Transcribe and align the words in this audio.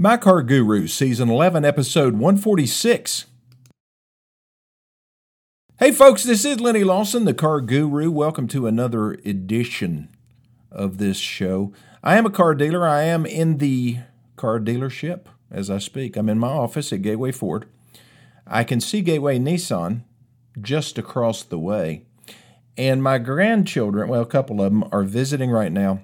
My 0.00 0.16
Car 0.16 0.44
Guru, 0.44 0.86
Season 0.86 1.28
11, 1.28 1.64
Episode 1.64 2.12
146. 2.12 3.26
Hey, 5.80 5.90
folks, 5.90 6.22
this 6.22 6.44
is 6.44 6.60
Lennie 6.60 6.84
Lawson, 6.84 7.24
the 7.24 7.34
Car 7.34 7.60
Guru. 7.60 8.08
Welcome 8.08 8.46
to 8.46 8.68
another 8.68 9.14
edition 9.24 10.08
of 10.70 10.98
this 10.98 11.16
show. 11.16 11.72
I 12.04 12.16
am 12.16 12.26
a 12.26 12.30
car 12.30 12.54
dealer. 12.54 12.86
I 12.86 13.02
am 13.02 13.26
in 13.26 13.58
the 13.58 13.98
car 14.36 14.60
dealership 14.60 15.22
as 15.50 15.68
I 15.68 15.78
speak. 15.78 16.16
I'm 16.16 16.28
in 16.28 16.38
my 16.38 16.46
office 16.46 16.92
at 16.92 17.02
Gateway 17.02 17.32
Ford. 17.32 17.66
I 18.46 18.62
can 18.62 18.80
see 18.80 19.00
Gateway 19.00 19.40
Nissan 19.40 20.04
just 20.62 20.96
across 20.96 21.42
the 21.42 21.58
way. 21.58 22.04
And 22.76 23.02
my 23.02 23.18
grandchildren, 23.18 24.08
well, 24.08 24.22
a 24.22 24.26
couple 24.26 24.62
of 24.62 24.70
them, 24.70 24.84
are 24.92 25.02
visiting 25.02 25.50
right 25.50 25.72
now 25.72 26.02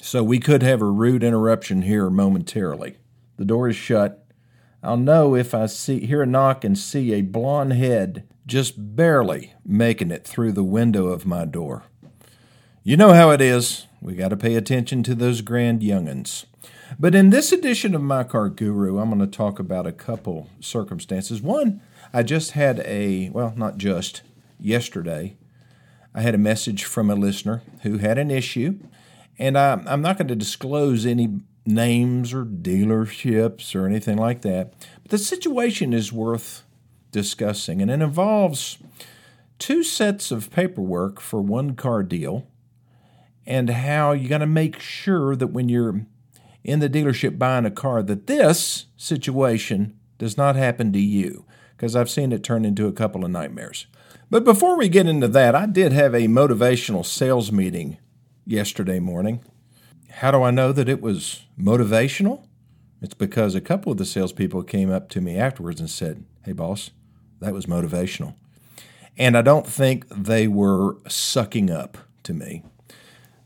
so 0.00 0.22
we 0.22 0.38
could 0.38 0.62
have 0.62 0.80
a 0.80 0.86
rude 0.86 1.22
interruption 1.22 1.82
here 1.82 2.10
momentarily. 2.10 2.96
The 3.36 3.44
door 3.44 3.68
is 3.68 3.76
shut. 3.76 4.24
I'll 4.82 4.96
know 4.96 5.34
if 5.34 5.54
I 5.54 5.66
see 5.66 6.06
hear 6.06 6.22
a 6.22 6.26
knock 6.26 6.64
and 6.64 6.78
see 6.78 7.12
a 7.12 7.22
blonde 7.22 7.72
head 7.72 8.26
just 8.46 8.96
barely 8.96 9.54
making 9.64 10.10
it 10.10 10.24
through 10.24 10.52
the 10.52 10.64
window 10.64 11.06
of 11.06 11.26
my 11.26 11.44
door. 11.44 11.84
You 12.82 12.96
know 12.96 13.12
how 13.12 13.30
it 13.30 13.40
is. 13.40 13.86
We 14.00 14.14
got 14.14 14.28
to 14.28 14.36
pay 14.36 14.54
attention 14.54 15.02
to 15.02 15.14
those 15.14 15.40
grand 15.40 15.82
young'uns. 15.82 16.46
But 16.98 17.14
in 17.14 17.30
this 17.30 17.52
edition 17.52 17.94
of 17.94 18.00
My 18.00 18.24
Car 18.24 18.48
Guru, 18.48 18.98
I'm 18.98 19.10
going 19.10 19.20
to 19.20 19.26
talk 19.26 19.58
about 19.58 19.86
a 19.86 19.92
couple 19.92 20.48
circumstances. 20.60 21.42
One, 21.42 21.82
I 22.14 22.22
just 22.22 22.52
had 22.52 22.80
a, 22.80 23.28
well, 23.30 23.52
not 23.56 23.76
just, 23.76 24.22
yesterday, 24.58 25.36
I 26.14 26.22
had 26.22 26.34
a 26.34 26.38
message 26.38 26.84
from 26.84 27.10
a 27.10 27.14
listener 27.14 27.62
who 27.82 27.98
had 27.98 28.16
an 28.16 28.30
issue 28.30 28.78
and 29.38 29.56
I, 29.56 29.82
I'm 29.86 30.02
not 30.02 30.18
going 30.18 30.28
to 30.28 30.36
disclose 30.36 31.06
any 31.06 31.40
names 31.64 32.32
or 32.32 32.44
dealerships 32.44 33.74
or 33.74 33.86
anything 33.86 34.16
like 34.16 34.42
that. 34.42 34.72
But 35.02 35.10
the 35.10 35.18
situation 35.18 35.92
is 35.92 36.12
worth 36.12 36.64
discussing, 37.12 37.80
and 37.80 37.90
it 37.90 38.00
involves 38.00 38.78
two 39.58 39.82
sets 39.82 40.30
of 40.30 40.50
paperwork 40.50 41.20
for 41.20 41.40
one 41.40 41.74
car 41.74 42.02
deal 42.02 42.46
and 43.46 43.70
how 43.70 44.12
you 44.12 44.28
got 44.28 44.38
to 44.38 44.46
make 44.46 44.78
sure 44.78 45.34
that 45.34 45.48
when 45.48 45.68
you're 45.68 46.06
in 46.62 46.80
the 46.80 46.88
dealership 46.88 47.38
buying 47.38 47.64
a 47.64 47.70
car 47.70 48.02
that 48.02 48.26
this 48.26 48.86
situation 48.96 49.98
does 50.18 50.36
not 50.36 50.54
happen 50.54 50.92
to 50.92 50.98
you 50.98 51.44
because 51.76 51.96
I've 51.96 52.10
seen 52.10 52.32
it 52.32 52.42
turn 52.42 52.64
into 52.64 52.86
a 52.86 52.92
couple 52.92 53.24
of 53.24 53.30
nightmares. 53.30 53.86
But 54.30 54.44
before 54.44 54.76
we 54.76 54.88
get 54.88 55.06
into 55.06 55.28
that, 55.28 55.54
I 55.54 55.66
did 55.66 55.92
have 55.92 56.14
a 56.14 56.26
motivational 56.26 57.06
sales 57.06 57.50
meeting 57.50 57.98
yesterday 58.48 58.98
morning. 58.98 59.44
How 60.10 60.30
do 60.30 60.42
I 60.42 60.50
know 60.50 60.72
that 60.72 60.88
it 60.88 61.02
was 61.02 61.44
motivational? 61.60 62.46
It's 63.02 63.14
because 63.14 63.54
a 63.54 63.60
couple 63.60 63.92
of 63.92 63.98
the 63.98 64.06
salespeople 64.06 64.62
came 64.62 64.90
up 64.90 65.10
to 65.10 65.20
me 65.20 65.36
afterwards 65.36 65.80
and 65.80 65.90
said, 65.90 66.24
Hey, 66.44 66.52
boss, 66.52 66.90
that 67.40 67.52
was 67.52 67.66
motivational. 67.66 68.34
And 69.18 69.36
I 69.36 69.42
don't 69.42 69.66
think 69.66 70.08
they 70.08 70.48
were 70.48 70.96
sucking 71.08 71.70
up 71.70 71.98
to 72.22 72.32
me 72.32 72.62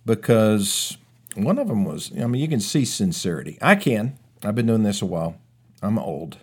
because 0.06 0.97
one 1.34 1.59
of 1.59 1.66
them 1.66 1.84
was, 1.84 2.12
I 2.16 2.27
mean, 2.27 2.41
you 2.41 2.48
can 2.48 2.61
see 2.61 2.84
sincerity. 2.84 3.59
I 3.61 3.75
can. 3.75 4.16
I've 4.44 4.55
been 4.55 4.66
doing 4.66 4.84
this 4.84 5.03
a 5.03 5.06
while. 5.06 5.37
I'm 5.83 5.98
old. 5.98 6.39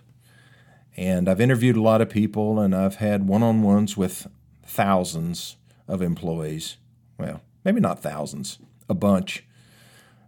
And 0.96 1.30
I've 1.30 1.40
interviewed 1.40 1.76
a 1.76 1.82
lot 1.82 2.02
of 2.02 2.10
people 2.10 2.60
and 2.60 2.74
I've 2.74 2.96
had 2.96 3.26
one 3.26 3.42
on 3.42 3.62
ones 3.62 3.96
with 3.96 4.26
thousands 4.66 5.56
of 5.88 6.02
employees. 6.02 6.76
Well, 7.16 7.40
maybe 7.64 7.80
not 7.80 8.02
thousands, 8.02 8.58
a 8.88 8.94
bunch. 8.94 9.44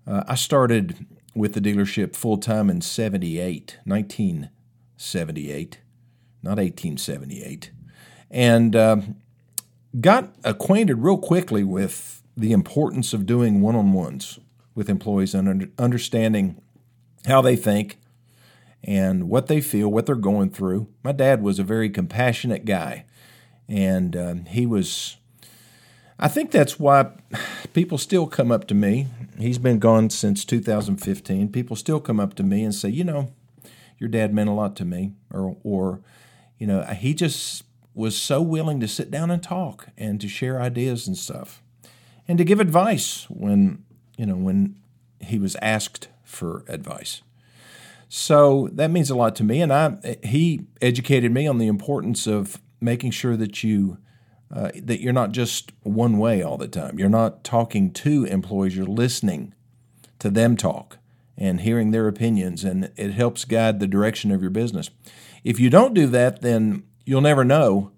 Uh, 0.06 0.24
I 0.26 0.34
started 0.34 1.06
with 1.34 1.54
the 1.54 1.60
dealership 1.60 2.14
full 2.14 2.38
time 2.38 2.68
in 2.68 2.80
78, 2.80 3.78
1978, 3.84 5.78
not 6.42 6.56
1878, 6.58 7.70
and 8.30 8.76
um, 8.76 9.16
got 10.00 10.34
acquainted 10.44 10.98
real 10.98 11.18
quickly 11.18 11.64
with 11.64 12.22
the 12.36 12.52
importance 12.52 13.12
of 13.12 13.26
doing 13.26 13.60
one 13.60 13.76
on 13.76 13.92
ones 13.92 14.38
with 14.74 14.88
employees 14.88 15.34
and 15.34 15.70
understanding 15.78 16.60
how 17.26 17.42
they 17.42 17.56
think 17.56 17.98
and 18.82 19.28
what 19.28 19.46
they 19.46 19.60
feel, 19.60 19.88
what 19.88 20.06
they're 20.06 20.14
going 20.16 20.50
through. 20.50 20.88
My 21.04 21.12
dad 21.12 21.42
was 21.42 21.58
a 21.58 21.64
very 21.64 21.90
compassionate 21.90 22.64
guy, 22.64 23.04
and 23.68 24.16
um, 24.16 24.44
he 24.46 24.66
was 24.66 25.18
I 26.22 26.28
think 26.28 26.52
that's 26.52 26.78
why 26.78 27.10
people 27.72 27.98
still 27.98 28.28
come 28.28 28.52
up 28.52 28.68
to 28.68 28.74
me. 28.74 29.08
He's 29.40 29.58
been 29.58 29.80
gone 29.80 30.08
since 30.08 30.44
2015. 30.44 31.48
People 31.48 31.74
still 31.74 31.98
come 31.98 32.20
up 32.20 32.34
to 32.34 32.44
me 32.44 32.62
and 32.62 32.72
say, 32.72 32.90
you 32.90 33.02
know, 33.02 33.32
your 33.98 34.08
dad 34.08 34.32
meant 34.32 34.48
a 34.48 34.52
lot 34.52 34.76
to 34.76 34.84
me, 34.84 35.14
or 35.32 35.56
or 35.64 36.00
you 36.58 36.66
know, 36.68 36.82
he 36.82 37.12
just 37.12 37.64
was 37.92 38.16
so 38.16 38.40
willing 38.40 38.78
to 38.78 38.86
sit 38.86 39.10
down 39.10 39.32
and 39.32 39.42
talk 39.42 39.88
and 39.98 40.20
to 40.20 40.28
share 40.28 40.62
ideas 40.62 41.08
and 41.08 41.18
stuff, 41.18 41.60
and 42.28 42.38
to 42.38 42.44
give 42.44 42.60
advice 42.60 43.26
when 43.28 43.84
you 44.16 44.24
know 44.24 44.36
when 44.36 44.76
he 45.20 45.40
was 45.40 45.56
asked 45.60 46.06
for 46.22 46.64
advice. 46.68 47.22
So 48.08 48.68
that 48.72 48.92
means 48.92 49.10
a 49.10 49.16
lot 49.16 49.34
to 49.36 49.44
me, 49.44 49.60
and 49.60 49.72
I 49.72 50.18
he 50.22 50.66
educated 50.80 51.32
me 51.32 51.48
on 51.48 51.58
the 51.58 51.66
importance 51.66 52.28
of 52.28 52.60
making 52.80 53.10
sure 53.10 53.36
that 53.36 53.64
you 53.64 53.98
uh, 54.52 54.70
that 54.82 55.00
you're 55.00 55.12
not 55.12 55.32
just 55.32 55.72
one 55.82 56.18
way 56.18 56.42
all 56.42 56.58
the 56.58 56.68
time. 56.68 56.98
You're 56.98 57.08
not 57.08 57.42
talking 57.42 57.92
to 57.92 58.24
employees, 58.24 58.76
you're 58.76 58.86
listening 58.86 59.54
to 60.18 60.30
them 60.30 60.56
talk 60.56 60.98
and 61.36 61.62
hearing 61.62 61.90
their 61.90 62.06
opinions, 62.06 62.62
and 62.62 62.92
it 62.96 63.12
helps 63.12 63.44
guide 63.44 63.80
the 63.80 63.86
direction 63.86 64.30
of 64.30 64.42
your 64.42 64.50
business. 64.50 64.90
If 65.42 65.58
you 65.58 65.70
don't 65.70 65.94
do 65.94 66.06
that, 66.08 66.42
then 66.42 66.84
you'll 67.04 67.22
never 67.22 67.44
know 67.44 67.92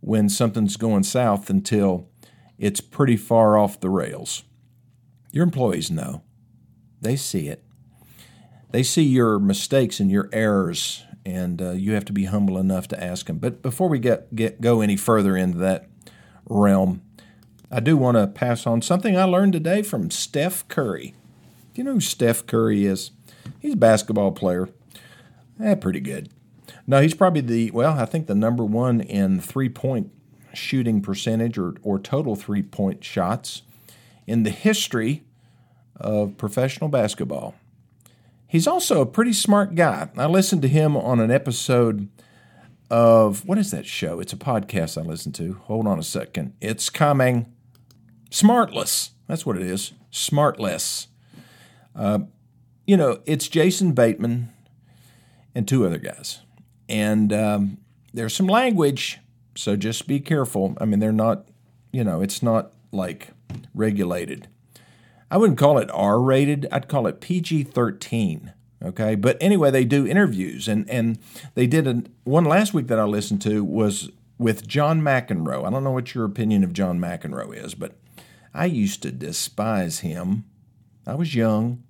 when 0.00 0.28
something's 0.28 0.76
going 0.76 1.04
south 1.04 1.48
until 1.48 2.08
it's 2.58 2.80
pretty 2.80 3.16
far 3.16 3.56
off 3.56 3.80
the 3.80 3.88
rails. 3.88 4.42
Your 5.30 5.44
employees 5.44 5.90
know, 5.90 6.22
they 7.00 7.16
see 7.16 7.48
it. 7.48 7.64
They 8.72 8.82
see 8.82 9.04
your 9.04 9.38
mistakes 9.38 10.00
and 10.00 10.10
your 10.10 10.28
errors, 10.32 11.04
and 11.24 11.62
uh, 11.62 11.70
you 11.70 11.92
have 11.92 12.04
to 12.06 12.12
be 12.12 12.24
humble 12.24 12.58
enough 12.58 12.88
to 12.88 13.02
ask 13.02 13.26
them. 13.26 13.38
But 13.38 13.62
before 13.62 13.88
we 13.88 13.98
get, 13.98 14.34
get 14.34 14.60
go 14.60 14.80
any 14.80 14.96
further 14.96 15.36
into 15.36 15.58
that, 15.58 15.88
realm. 16.48 17.02
I 17.70 17.80
do 17.80 17.96
want 17.96 18.16
to 18.16 18.26
pass 18.26 18.66
on 18.66 18.82
something 18.82 19.16
I 19.16 19.24
learned 19.24 19.54
today 19.54 19.82
from 19.82 20.10
Steph 20.10 20.66
Curry. 20.68 21.14
Do 21.72 21.80
you 21.80 21.84
know 21.84 21.94
who 21.94 22.00
Steph 22.00 22.46
Curry 22.46 22.84
is? 22.84 23.12
He's 23.60 23.74
a 23.74 23.76
basketball 23.76 24.32
player. 24.32 24.68
Eh, 25.62 25.74
pretty 25.76 26.00
good. 26.00 26.28
No, 26.86 27.00
he's 27.00 27.14
probably 27.14 27.40
the, 27.40 27.70
well, 27.70 27.98
I 27.98 28.04
think 28.04 28.26
the 28.26 28.34
number 28.34 28.64
one 28.64 29.00
in 29.00 29.40
three 29.40 29.68
point 29.68 30.10
shooting 30.52 31.00
percentage 31.00 31.56
or, 31.56 31.74
or 31.82 31.98
total 31.98 32.36
three 32.36 32.62
point 32.62 33.02
shots 33.04 33.62
in 34.26 34.42
the 34.42 34.50
history 34.50 35.22
of 35.96 36.36
professional 36.36 36.88
basketball. 36.88 37.54
He's 38.46 38.66
also 38.66 39.00
a 39.00 39.06
pretty 39.06 39.32
smart 39.32 39.74
guy. 39.74 40.10
I 40.16 40.26
listened 40.26 40.60
to 40.62 40.68
him 40.68 40.94
on 40.94 41.20
an 41.20 41.30
episode 41.30 42.08
of 42.92 43.46
what 43.46 43.56
is 43.56 43.70
that 43.70 43.86
show? 43.86 44.20
It's 44.20 44.34
a 44.34 44.36
podcast 44.36 44.98
I 44.98 45.04
listen 45.04 45.32
to. 45.32 45.54
Hold 45.64 45.86
on 45.86 45.98
a 45.98 46.02
second. 46.02 46.52
It's 46.60 46.90
coming. 46.90 47.50
Smartless. 48.30 49.12
That's 49.26 49.46
what 49.46 49.56
it 49.56 49.62
is. 49.62 49.94
Smartless. 50.12 51.06
Uh, 51.96 52.20
you 52.86 52.98
know, 52.98 53.22
it's 53.24 53.48
Jason 53.48 53.92
Bateman 53.92 54.50
and 55.54 55.66
two 55.66 55.86
other 55.86 55.96
guys. 55.96 56.42
And 56.86 57.32
um, 57.32 57.78
there's 58.12 58.34
some 58.34 58.46
language, 58.46 59.20
so 59.56 59.74
just 59.74 60.06
be 60.06 60.20
careful. 60.20 60.76
I 60.78 60.84
mean, 60.84 61.00
they're 61.00 61.12
not, 61.12 61.48
you 61.92 62.04
know, 62.04 62.20
it's 62.20 62.42
not 62.42 62.74
like 62.92 63.30
regulated. 63.74 64.48
I 65.30 65.38
wouldn't 65.38 65.58
call 65.58 65.78
it 65.78 65.90
R 65.94 66.20
rated, 66.20 66.68
I'd 66.70 66.88
call 66.88 67.06
it 67.06 67.22
PG 67.22 67.64
13. 67.64 68.52
Okay, 68.84 69.14
but 69.14 69.36
anyway, 69.40 69.70
they 69.70 69.84
do 69.84 70.06
interviews, 70.06 70.66
and 70.66 70.88
and 70.90 71.18
they 71.54 71.66
did 71.66 71.86
a, 71.86 72.02
one 72.24 72.44
last 72.44 72.74
week 72.74 72.88
that 72.88 72.98
I 72.98 73.04
listened 73.04 73.40
to 73.42 73.62
was 73.62 74.10
with 74.38 74.66
John 74.66 75.00
McEnroe. 75.00 75.64
I 75.64 75.70
don't 75.70 75.84
know 75.84 75.92
what 75.92 76.14
your 76.14 76.24
opinion 76.24 76.64
of 76.64 76.72
John 76.72 76.98
McEnroe 76.98 77.56
is, 77.56 77.74
but 77.74 77.96
I 78.52 78.66
used 78.66 79.02
to 79.02 79.12
despise 79.12 80.00
him. 80.00 80.44
I 81.06 81.14
was 81.14 81.34
young, 81.34 81.84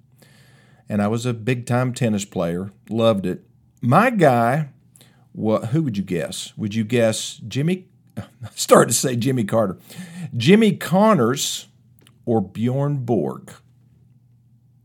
and 0.87 1.01
I 1.01 1.09
was 1.09 1.25
a 1.25 1.33
big 1.33 1.65
time 1.65 1.95
tennis 1.95 2.27
player. 2.27 2.73
Loved 2.91 3.25
it. 3.25 3.47
My 3.81 4.11
guy, 4.11 4.69
what? 5.33 5.67
Who 5.69 5.83
would 5.85 5.97
you 5.97 6.05
guess? 6.05 6.53
Would 6.59 6.75
you 6.75 6.85
guess 6.85 7.41
Jimmy? 7.49 7.87
I 8.19 8.25
started 8.55 8.89
to 8.89 8.99
say 8.99 9.17
Jimmy 9.17 9.45
Carter, 9.45 9.79
Jimmy 10.37 10.77
Connors, 10.77 11.69
or 12.27 12.43
Bjorn 12.43 12.99
Borg. 12.99 13.51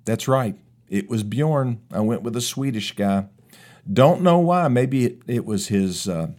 That's 0.06 0.30
right. 0.30 0.56
It 0.90 1.10
was 1.10 1.24
Bjorn. 1.24 1.82
I 1.92 2.00
went 2.02 2.22
with 2.24 2.36
a 2.36 2.42
Swedish 2.42 2.94
guy. 2.96 3.28
Don't 3.92 4.22
know 4.22 4.40
why. 4.40 4.68
Maybe 4.68 5.06
it, 5.06 5.22
it 5.28 5.46
was 5.46 5.68
his 5.68 6.08
uh, 6.08 6.32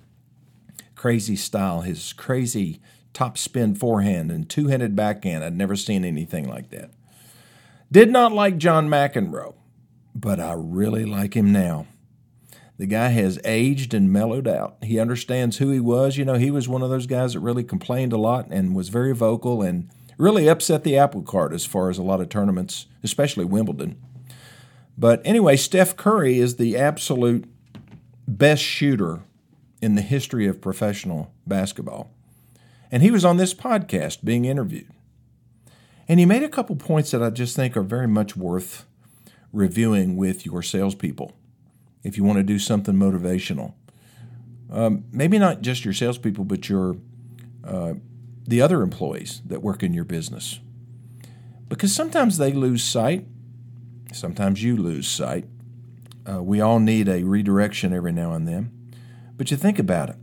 crazy 0.95 1.37
style, 1.37 1.83
his 1.83 2.13
crazy 2.13 2.81
top 3.13 3.39
spin 3.39 3.75
forehand 3.75 4.31
and 4.31 4.49
two 4.49 4.69
handed 4.69 4.95
backhand. 4.95 5.45
I'd 5.45 5.57
never 5.57 5.77
seen 5.77 6.05
anything 6.05 6.49
like 6.49 6.71
that. 6.71 6.91
Did 7.91 8.11
not 8.11 8.33
like 8.33 8.59
John 8.59 8.89
McEnroe, 8.89 9.55
but 10.15 10.39
I 10.39 10.55
really 10.57 11.05
like 11.05 11.35
him 11.35 11.53
now. 11.53 11.87
The 12.77 12.87
guy 12.87 13.09
has 13.09 13.41
aged 13.45 13.93
and 13.93 14.13
mellowed 14.13 14.47
out. 14.47 14.77
He 14.83 15.01
understands 15.01 15.57
who 15.59 15.71
he 15.71 15.81
was. 15.81 16.17
You 16.17 16.25
know, 16.25 16.35
he 16.35 16.51
was 16.51 16.69
one 16.69 16.83
of 16.83 16.91
those 16.91 17.07
guys 17.07 17.33
that 17.33 17.41
really 17.41 17.65
complained 17.65 18.13
a 18.13 18.19
lot 18.19 18.47
and 18.51 18.77
was 18.77 18.89
very 18.89 19.13
vocal 19.15 19.63
and 19.63 19.91
really 20.17 20.49
upset 20.49 20.85
the 20.85 20.97
apple 20.97 21.23
cart 21.23 21.53
as 21.53 21.65
far 21.65 21.91
as 21.91 21.99
a 21.99 22.03
lot 22.03 22.21
of 22.21 22.29
tournaments, 22.29 22.87
especially 23.03 23.45
Wimbledon. 23.45 24.01
But 24.99 25.23
anyway, 25.25 25.57
Steph 25.57 25.97
Curry 25.97 26.41
is 26.41 26.57
the 26.57 26.77
absolute 26.77 27.49
best 28.27 28.63
shooter 28.63 29.21
in 29.81 29.95
the 29.95 30.03
history 30.03 30.49
of 30.49 30.61
professional 30.61 31.33
basketball. 31.47 32.11
And 32.91 33.03
he 33.03 33.13
was 33.13 33.25
on 33.25 33.37
this 33.37 33.55
podcast 33.55 34.25
being 34.25 34.45
interviewed. 34.45 34.91
And 36.09 36.19
he 36.19 36.27
made 36.27 36.43
a 36.43 36.49
couple 36.49 36.75
points 36.75 37.13
that 37.13 37.23
I 37.23 37.31
just 37.31 37.55
think 37.55 37.77
are 37.77 37.83
very 37.83 38.09
much 38.09 38.37
worth 38.37 38.87
reviewing 39.53 40.17
with 40.17 40.45
your 40.45 40.63
salespeople 40.63 41.33
if 42.03 42.17
you 42.17 42.25
want 42.25 42.39
to 42.39 42.43
do 42.43 42.59
something 42.59 42.95
motivational. 42.95 43.75
Um, 44.71 45.05
maybe 45.13 45.39
not 45.39 45.63
just 45.63 45.85
your 45.85 45.95
salespeople, 45.95 46.45
but 46.45 46.69
your 46.69 46.97
uh, 47.65 47.95
the 48.47 48.63
other 48.63 48.83
employees 48.83 49.43
that 49.47 49.63
work 49.63 49.83
in 49.83 49.93
your 49.93 50.05
business, 50.05 50.61
because 51.69 51.95
sometimes 51.95 52.39
they 52.39 52.53
lose 52.53 52.83
sight. 52.83 53.27
Sometimes 54.13 54.63
you 54.63 54.77
lose 54.77 55.09
sight. 55.09 55.47
Uh, 56.29 56.43
we 56.43 56.61
all 56.61 56.79
need 56.79 57.09
a 57.09 57.23
redirection 57.23 57.93
every 57.93 58.13
now 58.13 58.33
and 58.33 58.47
then. 58.47 58.73
But 59.37 59.51
you 59.51 59.57
think 59.57 59.79
about 59.79 60.11
it. 60.11 60.17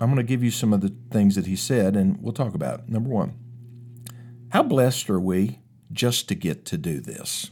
I'm 0.00 0.08
going 0.08 0.16
to 0.16 0.22
give 0.22 0.42
you 0.42 0.50
some 0.50 0.72
of 0.72 0.80
the 0.80 0.92
things 1.10 1.36
that 1.36 1.46
he 1.46 1.54
said, 1.54 1.94
and 1.94 2.20
we'll 2.20 2.32
talk 2.32 2.54
about 2.54 2.80
it. 2.80 2.88
Number 2.88 3.10
one, 3.10 3.34
how 4.48 4.62
blessed 4.62 5.08
are 5.10 5.20
we 5.20 5.60
just 5.92 6.28
to 6.28 6.34
get 6.34 6.64
to 6.66 6.78
do 6.78 7.00
this? 7.00 7.50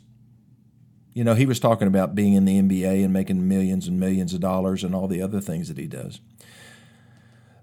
You 1.13 1.25
know, 1.25 1.35
he 1.35 1.47
was 1.47 1.61
talking 1.61 1.87
about 1.87 2.15
being 2.15 2.35
in 2.35 2.45
the 2.45 2.61
NBA 2.61 3.05
and 3.05 3.13
making 3.13 3.47
millions 3.47 3.87
and 3.87 4.01
millions 4.01 4.33
of 4.35 4.41
dollars 4.41 4.83
and 4.83 4.95
all 4.95 5.09
the 5.09 5.23
other 5.23 5.41
things 5.41 5.69
that 5.69 5.79
he 5.79 5.87
does. 5.87 6.21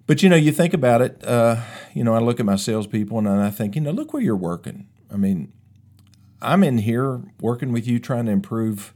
But 0.05 0.23
you 0.23 0.29
know, 0.29 0.35
you 0.37 0.53
think 0.53 0.73
about 0.73 1.01
it. 1.01 1.21
Uh, 1.25 1.61
you 1.93 2.03
know, 2.03 2.13
I 2.13 2.19
look 2.19 2.39
at 2.39 2.45
my 2.45 2.55
salespeople 2.55 3.17
and 3.17 3.27
I 3.27 3.49
think, 3.49 3.75
you 3.75 3.81
know, 3.81 3.91
look 3.91 4.13
where 4.13 4.21
you're 4.21 4.35
working. 4.37 4.87
I 5.11 5.17
mean, 5.17 5.51
I'm 6.41 6.63
in 6.63 6.79
here 6.79 7.21
working 7.39 7.71
with 7.71 7.87
you, 7.87 7.99
trying 7.99 8.25
to 8.25 8.31
improve 8.31 8.93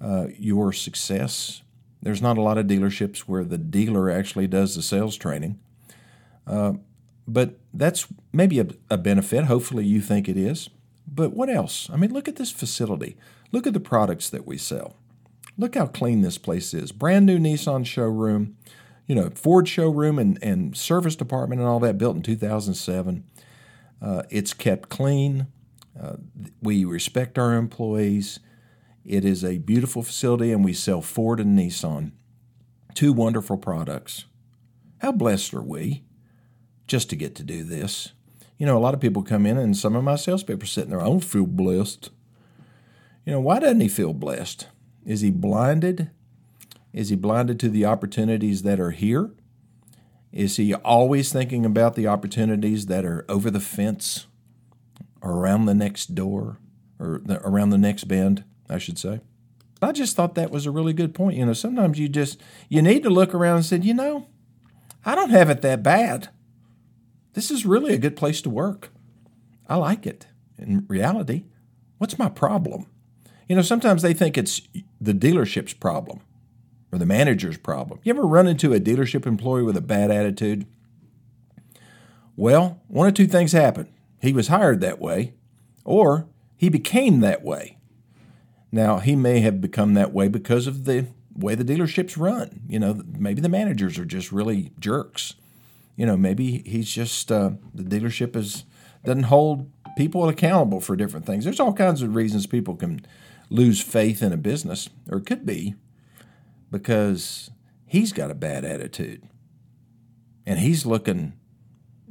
uh, 0.00 0.28
your 0.38 0.72
success. 0.72 1.62
There's 2.02 2.22
not 2.22 2.38
a 2.38 2.42
lot 2.42 2.58
of 2.58 2.66
dealerships 2.66 3.20
where 3.20 3.44
the 3.44 3.58
dealer 3.58 4.10
actually 4.10 4.46
does 4.46 4.74
the 4.74 4.82
sales 4.82 5.16
training, 5.16 5.58
uh, 6.46 6.74
but 7.26 7.58
that's 7.74 8.06
maybe 8.32 8.60
a, 8.60 8.68
a 8.88 8.96
benefit. 8.96 9.44
Hopefully, 9.44 9.84
you 9.84 10.00
think 10.00 10.28
it 10.28 10.36
is. 10.36 10.70
But 11.06 11.32
what 11.34 11.50
else? 11.50 11.88
I 11.92 11.96
mean, 11.96 12.12
look 12.12 12.28
at 12.28 12.36
this 12.36 12.50
facility. 12.50 13.16
Look 13.50 13.66
at 13.66 13.72
the 13.72 13.80
products 13.80 14.30
that 14.30 14.46
we 14.46 14.58
sell. 14.58 14.94
Look 15.56 15.74
how 15.74 15.86
clean 15.86 16.20
this 16.20 16.38
place 16.38 16.72
is. 16.72 16.92
Brand 16.92 17.26
new 17.26 17.38
Nissan 17.38 17.84
showroom, 17.84 18.56
you 19.06 19.14
know, 19.14 19.30
Ford 19.30 19.68
showroom 19.68 20.18
and, 20.18 20.38
and 20.40 20.76
service 20.76 21.16
department 21.16 21.60
and 21.60 21.68
all 21.68 21.80
that 21.80 21.98
built 21.98 22.16
in 22.16 22.22
2007. 22.22 23.24
Uh, 24.00 24.22
it's 24.30 24.54
kept 24.54 24.88
clean. 24.88 25.48
Uh, 26.00 26.16
we 26.62 26.84
respect 26.84 27.38
our 27.38 27.54
employees. 27.54 28.40
It 29.04 29.24
is 29.24 29.44
a 29.44 29.58
beautiful 29.58 30.02
facility, 30.02 30.52
and 30.52 30.64
we 30.64 30.72
sell 30.72 31.02
Ford 31.02 31.40
and 31.40 31.58
Nissan. 31.58 32.12
Two 32.94 33.12
wonderful 33.12 33.56
products. 33.56 34.26
How 34.98 35.12
blessed 35.12 35.54
are 35.54 35.62
we 35.62 36.04
just 36.86 37.10
to 37.10 37.16
get 37.16 37.34
to 37.36 37.42
do 37.42 37.64
this? 37.64 38.12
You 38.58 38.66
know, 38.66 38.76
a 38.76 38.80
lot 38.80 38.94
of 38.94 39.00
people 39.00 39.22
come 39.22 39.46
in, 39.46 39.56
and 39.56 39.76
some 39.76 39.96
of 39.96 40.04
my 40.04 40.16
salespeople 40.16 40.64
are 40.64 40.66
sitting 40.66 40.90
there, 40.90 41.00
I 41.00 41.04
don't 41.04 41.20
feel 41.20 41.46
blessed. 41.46 42.10
You 43.24 43.32
know, 43.32 43.40
why 43.40 43.58
doesn't 43.60 43.80
he 43.80 43.88
feel 43.88 44.14
blessed? 44.14 44.68
Is 45.04 45.20
he 45.20 45.30
blinded? 45.30 46.10
Is 46.92 47.10
he 47.10 47.16
blinded 47.16 47.60
to 47.60 47.68
the 47.68 47.84
opportunities 47.84 48.62
that 48.62 48.80
are 48.80 48.92
here? 48.92 49.30
Is 50.32 50.56
he 50.56 50.74
always 50.74 51.32
thinking 51.32 51.64
about 51.64 51.94
the 51.94 52.06
opportunities 52.06 52.86
that 52.86 53.04
are 53.04 53.24
over 53.28 53.50
the 53.50 53.60
fence 53.60 54.27
or 55.20 55.32
around 55.32 55.66
the 55.66 55.74
next 55.74 56.14
door 56.14 56.58
or 56.98 57.20
the, 57.24 57.40
around 57.46 57.70
the 57.70 57.78
next 57.78 58.04
bend, 58.04 58.44
I 58.68 58.78
should 58.78 58.98
say? 58.98 59.20
I 59.80 59.92
just 59.92 60.16
thought 60.16 60.34
that 60.34 60.50
was 60.50 60.66
a 60.66 60.70
really 60.70 60.92
good 60.92 61.14
point. 61.14 61.36
You 61.36 61.46
know, 61.46 61.52
sometimes 61.52 61.98
you 61.98 62.08
just 62.08 62.40
you 62.68 62.82
need 62.82 63.02
to 63.04 63.10
look 63.10 63.34
around 63.34 63.56
and 63.56 63.64
say, 63.64 63.78
you 63.78 63.94
know, 63.94 64.26
I 65.04 65.14
don't 65.14 65.30
have 65.30 65.50
it 65.50 65.62
that 65.62 65.82
bad. 65.82 66.30
This 67.34 67.50
is 67.50 67.64
really 67.64 67.94
a 67.94 67.98
good 67.98 68.16
place 68.16 68.42
to 68.42 68.50
work. 68.50 68.90
I 69.68 69.76
like 69.76 70.06
it. 70.06 70.26
In 70.58 70.86
reality, 70.88 71.44
what's 71.98 72.18
my 72.18 72.28
problem? 72.28 72.86
You 73.48 73.56
know, 73.56 73.62
sometimes 73.62 74.02
they 74.02 74.12
think 74.12 74.36
it's 74.36 74.62
the 75.00 75.14
dealership's 75.14 75.72
problem 75.74 76.20
or 76.90 76.98
the 76.98 77.06
manager's 77.06 77.56
problem. 77.56 78.00
You 78.02 78.12
ever 78.12 78.26
run 78.26 78.46
into 78.46 78.72
a 78.72 78.80
dealership 78.80 79.26
employee 79.26 79.62
with 79.62 79.76
a 79.76 79.82
bad 79.82 80.10
attitude? 80.10 80.66
Well, 82.36 82.80
one 82.88 83.08
of 83.08 83.14
two 83.14 83.26
things 83.26 83.52
happened. 83.52 83.88
He 84.20 84.32
was 84.32 84.48
hired 84.48 84.80
that 84.80 85.00
way, 85.00 85.34
or 85.84 86.28
he 86.56 86.68
became 86.68 87.20
that 87.20 87.42
way. 87.42 87.78
Now, 88.70 88.98
he 88.98 89.16
may 89.16 89.40
have 89.40 89.60
become 89.60 89.94
that 89.94 90.12
way 90.12 90.28
because 90.28 90.66
of 90.66 90.84
the 90.84 91.06
way 91.34 91.54
the 91.54 91.64
dealerships 91.64 92.18
run. 92.18 92.62
You 92.68 92.80
know, 92.80 93.02
maybe 93.06 93.40
the 93.40 93.48
managers 93.48 93.98
are 93.98 94.04
just 94.04 94.32
really 94.32 94.72
jerks. 94.78 95.34
You 95.96 96.06
know, 96.06 96.16
maybe 96.16 96.62
he's 96.66 96.90
just 96.90 97.30
uh, 97.32 97.52
the 97.74 97.82
dealership 97.82 98.36
is 98.36 98.64
doesn't 99.04 99.24
hold 99.24 99.70
people 99.96 100.28
accountable 100.28 100.80
for 100.80 100.96
different 100.96 101.26
things. 101.26 101.44
There's 101.44 101.60
all 101.60 101.72
kinds 101.72 102.02
of 102.02 102.14
reasons 102.14 102.46
people 102.46 102.76
can 102.76 103.00
lose 103.50 103.80
faith 103.80 104.22
in 104.22 104.32
a 104.32 104.36
business, 104.36 104.88
or 105.10 105.18
it 105.18 105.26
could 105.26 105.46
be 105.46 105.74
because 106.70 107.50
he's 107.86 108.12
got 108.12 108.30
a 108.30 108.34
bad 108.34 108.64
attitude 108.64 109.22
and 110.46 110.58
he's 110.58 110.86
looking, 110.86 111.34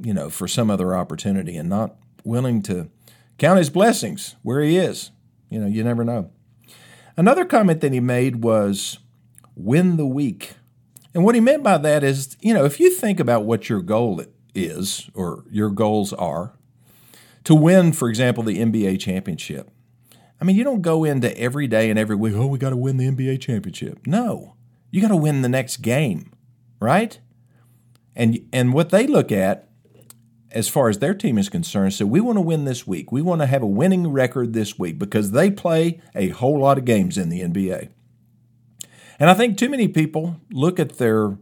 you 0.01 0.13
know, 0.13 0.29
for 0.29 0.47
some 0.47 0.69
other 0.69 0.95
opportunity 0.95 1.57
and 1.57 1.69
not 1.69 1.95
willing 2.23 2.61
to 2.63 2.89
count 3.37 3.57
his 3.57 3.69
blessings 3.69 4.35
where 4.43 4.61
he 4.61 4.77
is. 4.77 5.11
You 5.49 5.59
know, 5.59 5.67
you 5.67 5.83
never 5.83 6.03
know. 6.03 6.31
Another 7.15 7.45
comment 7.45 7.81
that 7.81 7.93
he 7.93 7.99
made 7.99 8.43
was 8.43 8.99
win 9.55 9.97
the 9.97 10.05
week. 10.05 10.53
And 11.13 11.23
what 11.23 11.35
he 11.35 11.41
meant 11.41 11.63
by 11.63 11.77
that 11.79 12.03
is, 12.03 12.37
you 12.41 12.53
know, 12.53 12.65
if 12.65 12.79
you 12.79 12.91
think 12.91 13.19
about 13.19 13.43
what 13.43 13.69
your 13.69 13.81
goal 13.81 14.23
is 14.53 15.09
or 15.13 15.43
your 15.49 15.69
goals 15.69 16.13
are, 16.13 16.53
to 17.45 17.55
win, 17.55 17.93
for 17.93 18.09
example, 18.09 18.43
the 18.43 18.59
NBA 18.59 18.99
championship, 18.99 19.71
I 20.39 20.45
mean, 20.45 20.55
you 20.55 20.63
don't 20.63 20.81
go 20.81 21.03
into 21.03 21.35
every 21.39 21.65
day 21.65 21.89
and 21.89 21.97
every 21.97 22.15
week, 22.15 22.33
oh, 22.35 22.45
we 22.45 22.59
got 22.59 22.69
to 22.69 22.77
win 22.77 22.97
the 22.97 23.07
NBA 23.07 23.41
championship. 23.41 24.05
No, 24.05 24.55
you 24.91 25.01
got 25.01 25.07
to 25.07 25.15
win 25.15 25.41
the 25.41 25.49
next 25.49 25.77
game, 25.77 26.31
right? 26.79 27.17
And 28.15 28.47
and 28.53 28.73
what 28.73 28.89
they 28.89 29.07
look 29.07 29.31
at 29.31 29.66
as 30.51 30.69
far 30.69 30.89
as 30.89 30.99
their 30.99 31.13
team 31.13 31.37
is 31.37 31.49
concerned, 31.49 31.93
so 31.93 32.05
we 32.05 32.21
want 32.21 32.37
to 32.37 32.41
win 32.41 32.65
this 32.65 32.87
week. 32.87 33.11
We 33.11 33.21
want 33.21 33.41
to 33.41 33.47
have 33.47 33.61
a 33.61 33.67
winning 33.67 34.07
record 34.07 34.53
this 34.53 34.79
week 34.79 34.97
because 34.97 35.31
they 35.31 35.51
play 35.51 36.01
a 36.15 36.29
whole 36.29 36.59
lot 36.59 36.77
of 36.77 36.85
games 36.85 37.17
in 37.17 37.29
the 37.29 37.41
NBA. 37.41 37.89
And 39.19 39.29
I 39.29 39.33
think 39.33 39.57
too 39.57 39.69
many 39.69 39.87
people 39.87 40.39
look 40.51 40.79
at 40.79 40.97
their 40.97 41.37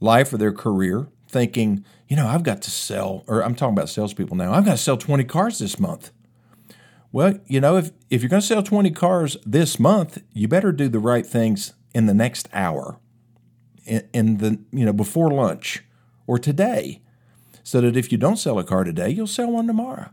life 0.00 0.32
or 0.32 0.38
their 0.38 0.52
career 0.52 1.08
thinking, 1.28 1.84
you 2.08 2.16
know, 2.16 2.26
I've 2.26 2.42
got 2.42 2.62
to 2.62 2.70
sell, 2.70 3.24
or 3.26 3.42
I'm 3.44 3.54
talking 3.54 3.74
about 3.74 3.88
salespeople 3.88 4.36
now, 4.36 4.52
I've 4.52 4.64
got 4.64 4.72
to 4.72 4.78
sell 4.78 4.96
20 4.96 5.24
cars 5.24 5.58
this 5.58 5.78
month. 5.78 6.10
Well, 7.12 7.38
you 7.46 7.60
know, 7.60 7.76
if, 7.76 7.90
if 8.08 8.22
you're 8.22 8.28
going 8.28 8.40
to 8.40 8.46
sell 8.46 8.62
20 8.62 8.90
cars 8.92 9.36
this 9.44 9.78
month, 9.78 10.22
you 10.32 10.48
better 10.48 10.72
do 10.72 10.88
the 10.88 10.98
right 10.98 11.26
things 11.26 11.74
in 11.94 12.06
the 12.06 12.14
next 12.14 12.48
hour, 12.52 12.98
in, 13.84 14.08
in 14.12 14.36
the, 14.38 14.60
you 14.72 14.84
know, 14.84 14.92
before 14.92 15.30
lunch 15.30 15.82
or 16.26 16.38
today, 16.38 17.02
so 17.62 17.80
that 17.80 17.96
if 17.96 18.10
you 18.12 18.18
don't 18.18 18.36
sell 18.36 18.58
a 18.58 18.64
car 18.64 18.84
today, 18.84 19.10
you'll 19.10 19.26
sell 19.26 19.50
one 19.50 19.66
tomorrow. 19.66 20.10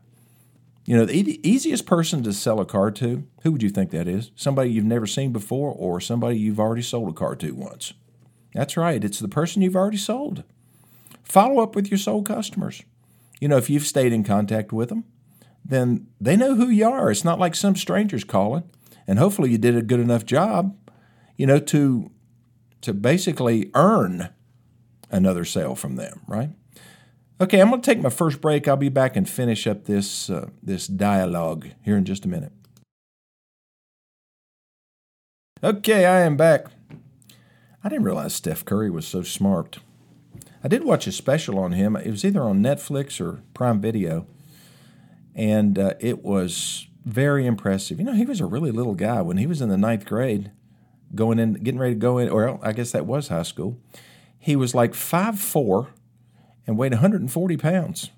You 0.86 0.96
know, 0.96 1.06
the 1.06 1.39
easiest 1.48 1.86
person 1.86 2.24
to 2.24 2.32
sell 2.32 2.62
a 2.62 2.66
car 2.66 2.92
to, 2.92 3.27
who 3.42 3.51
would 3.51 3.63
you 3.63 3.70
think 3.70 3.92
that 3.92 4.08
is? 4.08 4.32
Somebody 4.36 4.72
you've 4.72 4.86
never 4.86 5.06
seen 5.06 5.34
before 5.34 5.72
or 5.72 6.00
somebody 6.00 6.39
you've 6.39 6.60
already 6.60 6.82
sold 6.82 7.10
a 7.10 7.13
car 7.13 7.36
to 7.36 7.51
once? 7.51 7.94
That's 8.54 8.77
right, 8.77 9.04
it's 9.04 9.20
the 9.20 9.27
person 9.27 9.62
you've 9.62 9.75
already 9.75 9.98
sold. 9.98 10.44
Follow 11.24 11.62
up 11.62 11.75
with 11.75 11.92
your 11.92 11.98
sold 11.98 12.25
customers. 12.25 12.84
You 13.42 13.50
know, 13.50 13.58
if 13.58 13.70
you've 13.70 13.86
stayed 13.86 14.13
in 14.13 14.24
contact 14.24 14.72
with 14.72 14.89
them, 14.89 15.04
then 15.63 16.08
they 16.22 16.38
know 16.38 16.56
who 16.56 16.70
you 16.70 16.88
are. 16.88 17.12
It's 17.12 17.25
not 17.25 17.39
like 17.39 17.54
some 17.54 17.75
strangers 17.75 18.24
calling. 18.24 18.63
And 19.06 19.20
hopefully 19.20 19.51
you 19.51 19.58
did 19.58 19.75
a 19.75 19.82
good 19.82 20.00
enough 20.00 20.25
job, 20.25 20.75
you 21.38 21.46
know, 21.46 21.60
to 21.60 22.12
to 22.82 22.94
basically 22.94 23.72
earn 23.74 24.30
another 25.10 25.44
sale 25.44 25.75
from 25.75 25.96
them, 25.96 26.22
right? 26.27 26.51
Okay, 27.39 27.62
I'm 27.62 27.70
going 27.70 27.82
to 27.82 27.86
take 27.86 28.01
my 28.01 28.10
first 28.10 28.41
break. 28.41 28.67
I'll 28.67 28.77
be 28.77 28.89
back 28.89 29.15
and 29.15 29.29
finish 29.29 29.67
up 29.67 29.86
this 29.86 30.29
uh, 30.29 30.50
this 30.63 30.88
dialogue 30.88 31.70
here 31.84 31.96
in 31.96 32.06
just 32.06 32.25
a 32.25 32.27
minute. 32.27 32.51
Okay, 35.63 36.06
I 36.06 36.22
am 36.22 36.36
back. 36.36 36.67
I 37.84 37.89
didn't 37.89 38.06
realize 38.06 38.34
Steph 38.34 38.65
Curry 38.65 38.89
was 38.89 39.08
so 39.08 39.22
smart. 39.22 39.79
I 40.63 40.67
did 40.67 40.84
watch 40.84 41.08
a 41.08 41.12
special 41.12 41.60
on 41.60 41.74
him. 41.74 41.96
It 41.96 42.10
was 42.10 42.25
either 42.25 42.41
on 42.41 42.62
Netflix 42.62 43.22
or 43.22 43.41
Prime 43.53 43.79
Video 43.79 44.27
and 45.38 45.77
uh, 45.77 45.94
it 46.00 46.24
was 46.24 46.88
very 47.06 47.46
impressive. 47.46 48.00
You 48.00 48.06
know, 48.06 48.13
he 48.13 48.25
was 48.25 48.41
a 48.41 48.46
really 48.46 48.72
little 48.72 48.96
guy 48.96 49.22
when 49.22 49.38
he 49.38 49.46
was 49.46 49.62
in 49.62 49.70
the 49.70 49.77
ninth 49.77 50.06
grade, 50.06 50.51
going 51.13 51.38
in, 51.39 51.53
getting 51.53 51.79
ready 51.79 51.94
to 51.94 52.00
go 52.00 52.17
in, 52.17 52.27
or 52.27 52.60
I 52.65 52.74
guess 52.74 52.91
that 52.91 53.06
was 53.06 53.27
high 53.27 53.44
school. 53.44 53.77
He 54.39 54.56
was 54.56 54.74
like 54.74 54.96
five 54.96 55.39
four, 55.39 55.89
and 56.67 56.77
weighed 56.77 56.91
140 56.91 57.57
pounds. 57.57 58.12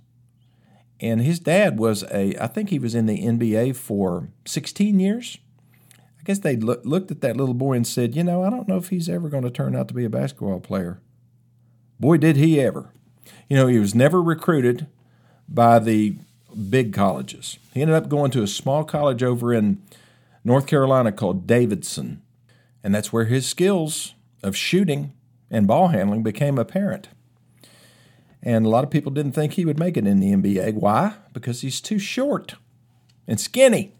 And 0.99 1.21
his 1.21 1.39
dad 1.39 1.79
was 1.79 2.03
a, 2.11 2.35
I 2.43 2.47
think 2.47 2.69
he 2.69 2.79
was 2.79 2.93
in 2.93 3.05
the 3.05 3.23
NBA 3.23 3.75
for 3.75 4.29
16 4.45 4.99
years. 4.99 5.37
I 6.19 6.23
guess 6.25 6.39
they 6.39 6.57
look, 6.57 6.81
looked 6.83 7.11
at 7.11 7.21
that 7.21 7.37
little 7.37 7.53
boy 7.53 7.73
and 7.73 7.87
said, 7.87 8.15
you 8.15 8.23
know, 8.23 8.43
I 8.43 8.49
don't 8.49 8.67
know 8.67 8.77
if 8.77 8.89
he's 8.89 9.07
ever 9.07 9.29
going 9.29 9.43
to 9.43 9.51
turn 9.51 9.75
out 9.75 9.87
to 9.87 9.93
be 9.93 10.03
a 10.03 10.09
basketball 10.09 10.59
player. 10.59 10.99
Boy, 11.99 12.17
did 12.17 12.35
he 12.35 12.59
ever. 12.59 12.91
You 13.47 13.55
know, 13.55 13.67
he 13.67 13.79
was 13.79 13.95
never 13.95 14.21
recruited 14.21 14.87
by 15.47 15.79
the 15.79 16.15
big 16.69 16.93
colleges. 16.93 17.57
He 17.73 17.81
ended 17.81 17.95
up 17.95 18.09
going 18.09 18.31
to 18.31 18.43
a 18.43 18.47
small 18.47 18.83
college 18.83 19.23
over 19.23 19.53
in 19.53 19.81
North 20.43 20.67
Carolina 20.67 21.11
called 21.11 21.47
Davidson. 21.47 22.21
And 22.83 22.93
that's 22.93 23.13
where 23.13 23.25
his 23.25 23.47
skills 23.47 24.15
of 24.43 24.55
shooting 24.55 25.13
and 25.49 25.67
ball 25.67 25.89
handling 25.89 26.23
became 26.23 26.57
apparent. 26.57 27.09
And 28.41 28.65
a 28.65 28.69
lot 28.69 28.83
of 28.83 28.89
people 28.89 29.11
didn't 29.11 29.33
think 29.33 29.53
he 29.53 29.65
would 29.65 29.79
make 29.79 29.97
it 29.97 30.07
in 30.07 30.19
the 30.19 30.31
NBA. 30.31 30.75
Why? 30.75 31.15
Because 31.33 31.61
he's 31.61 31.81
too 31.81 31.99
short 31.99 32.55
and 33.27 33.39
skinny. 33.39 33.93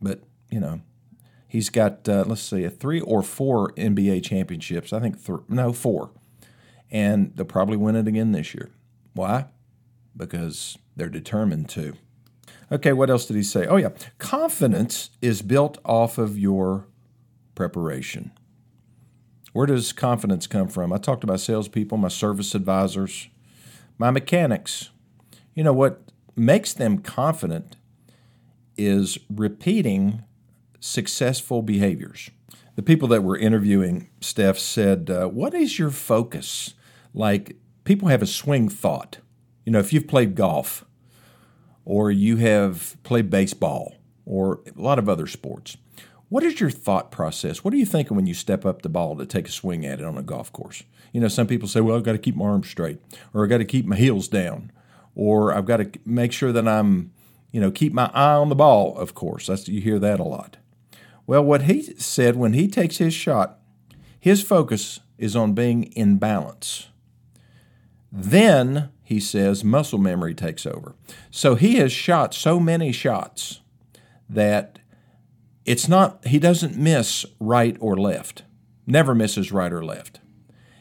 But, 0.00 0.22
you 0.50 0.60
know, 0.60 0.82
he's 1.48 1.70
got, 1.70 2.08
uh, 2.08 2.24
let's 2.26 2.42
see, 2.42 2.64
a 2.64 2.70
three 2.70 3.00
or 3.00 3.22
four 3.22 3.72
NBA 3.72 4.22
championships. 4.24 4.92
I 4.92 5.00
think, 5.00 5.24
th- 5.24 5.40
no, 5.48 5.72
four. 5.72 6.10
And 6.90 7.32
they'll 7.34 7.46
probably 7.46 7.76
win 7.76 7.96
it 7.96 8.06
again 8.06 8.32
this 8.32 8.54
year. 8.54 8.70
Why? 9.14 9.46
Because 10.16 10.76
they're 10.96 11.08
determined 11.08 11.68
to. 11.70 11.94
Okay, 12.70 12.92
what 12.92 13.10
else 13.10 13.26
did 13.26 13.36
he 13.36 13.42
say? 13.42 13.66
Oh, 13.66 13.76
yeah. 13.76 13.90
Confidence 14.18 15.10
is 15.22 15.42
built 15.42 15.78
off 15.84 16.18
of 16.18 16.38
your 16.38 16.86
preparation. 17.54 18.32
Where 19.52 19.66
does 19.66 19.92
confidence 19.92 20.46
come 20.46 20.68
from? 20.68 20.92
I 20.92 20.98
talked 20.98 21.24
about 21.24 21.40
salespeople, 21.40 21.98
my 21.98 22.08
service 22.08 22.54
advisors, 22.54 23.28
my 24.00 24.10
mechanics. 24.10 24.88
You 25.54 25.62
know 25.62 25.74
what 25.74 26.00
makes 26.34 26.72
them 26.72 27.00
confident 27.00 27.76
is 28.74 29.18
repeating 29.28 30.24
successful 30.80 31.60
behaviors. 31.60 32.30
The 32.76 32.82
people 32.82 33.08
that 33.08 33.22
were 33.22 33.36
interviewing 33.36 34.08
Steph 34.22 34.58
said, 34.58 35.10
uh, 35.10 35.26
What 35.26 35.52
is 35.52 35.78
your 35.78 35.90
focus? 35.90 36.72
Like, 37.12 37.56
people 37.84 38.08
have 38.08 38.22
a 38.22 38.26
swing 38.26 38.70
thought. 38.70 39.18
You 39.66 39.72
know, 39.72 39.80
if 39.80 39.92
you've 39.92 40.08
played 40.08 40.34
golf 40.34 40.86
or 41.84 42.10
you 42.10 42.38
have 42.38 42.96
played 43.02 43.28
baseball 43.28 43.96
or 44.24 44.60
a 44.66 44.80
lot 44.80 44.98
of 44.98 45.10
other 45.10 45.26
sports, 45.26 45.76
what 46.30 46.44
is 46.44 46.60
your 46.60 46.70
thought 46.70 47.10
process? 47.10 47.62
What 47.62 47.74
are 47.74 47.76
you 47.76 47.84
thinking 47.84 48.16
when 48.16 48.26
you 48.26 48.34
step 48.34 48.64
up 48.64 48.82
the 48.82 48.88
ball 48.88 49.16
to 49.16 49.26
take 49.26 49.48
a 49.48 49.52
swing 49.52 49.84
at 49.84 49.98
it 49.98 50.06
on 50.06 50.16
a 50.16 50.22
golf 50.22 50.52
course? 50.52 50.84
You 51.12 51.20
know, 51.20 51.28
some 51.28 51.48
people 51.48 51.68
say, 51.68 51.80
well, 51.80 51.96
I've 51.96 52.04
got 52.04 52.12
to 52.12 52.18
keep 52.18 52.36
my 52.36 52.44
arms 52.44 52.70
straight, 52.70 53.00
or 53.34 53.42
I've 53.42 53.50
got 53.50 53.58
to 53.58 53.64
keep 53.64 53.84
my 53.84 53.96
heels 53.96 54.28
down, 54.28 54.70
or 55.16 55.52
I've 55.52 55.66
got 55.66 55.78
to 55.78 55.90
make 56.06 56.32
sure 56.32 56.52
that 56.52 56.66
I'm, 56.66 57.12
you 57.50 57.60
know, 57.60 57.72
keep 57.72 57.92
my 57.92 58.10
eye 58.14 58.34
on 58.34 58.48
the 58.48 58.54
ball, 58.54 58.96
of 58.96 59.12
course. 59.12 59.48
That's, 59.48 59.66
you 59.68 59.80
hear 59.80 59.98
that 59.98 60.20
a 60.20 60.24
lot. 60.24 60.56
Well, 61.26 61.44
what 61.44 61.62
he 61.62 61.82
said 61.82 62.36
when 62.36 62.52
he 62.52 62.68
takes 62.68 62.98
his 62.98 63.12
shot, 63.12 63.58
his 64.18 64.42
focus 64.42 65.00
is 65.18 65.34
on 65.34 65.52
being 65.52 65.84
in 65.92 66.18
balance. 66.18 66.88
Then, 68.12 68.90
he 69.02 69.18
says, 69.18 69.64
muscle 69.64 69.98
memory 69.98 70.34
takes 70.34 70.64
over. 70.64 70.94
So 71.30 71.56
he 71.56 71.76
has 71.76 71.92
shot 71.92 72.34
so 72.34 72.60
many 72.60 72.92
shots 72.92 73.60
that 74.28 74.79
it's 75.64 75.88
not, 75.88 76.24
he 76.26 76.38
doesn't 76.38 76.76
miss 76.76 77.24
right 77.38 77.76
or 77.80 77.96
left. 77.96 78.44
Never 78.86 79.14
misses 79.14 79.52
right 79.52 79.72
or 79.72 79.84
left. 79.84 80.20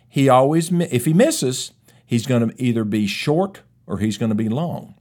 He 0.08 0.30
always, 0.30 0.72
if 0.72 1.06
he 1.06 1.14
misses, 1.14 1.72
he's 2.06 2.26
going 2.26 2.50
to 2.50 2.62
either 2.62 2.84
be 2.84 3.06
short 3.06 3.62
or 3.86 4.00
he's 4.00 4.18
going 4.18 4.30
to 4.30 4.36
be 4.36 4.50
long. 4.50 4.96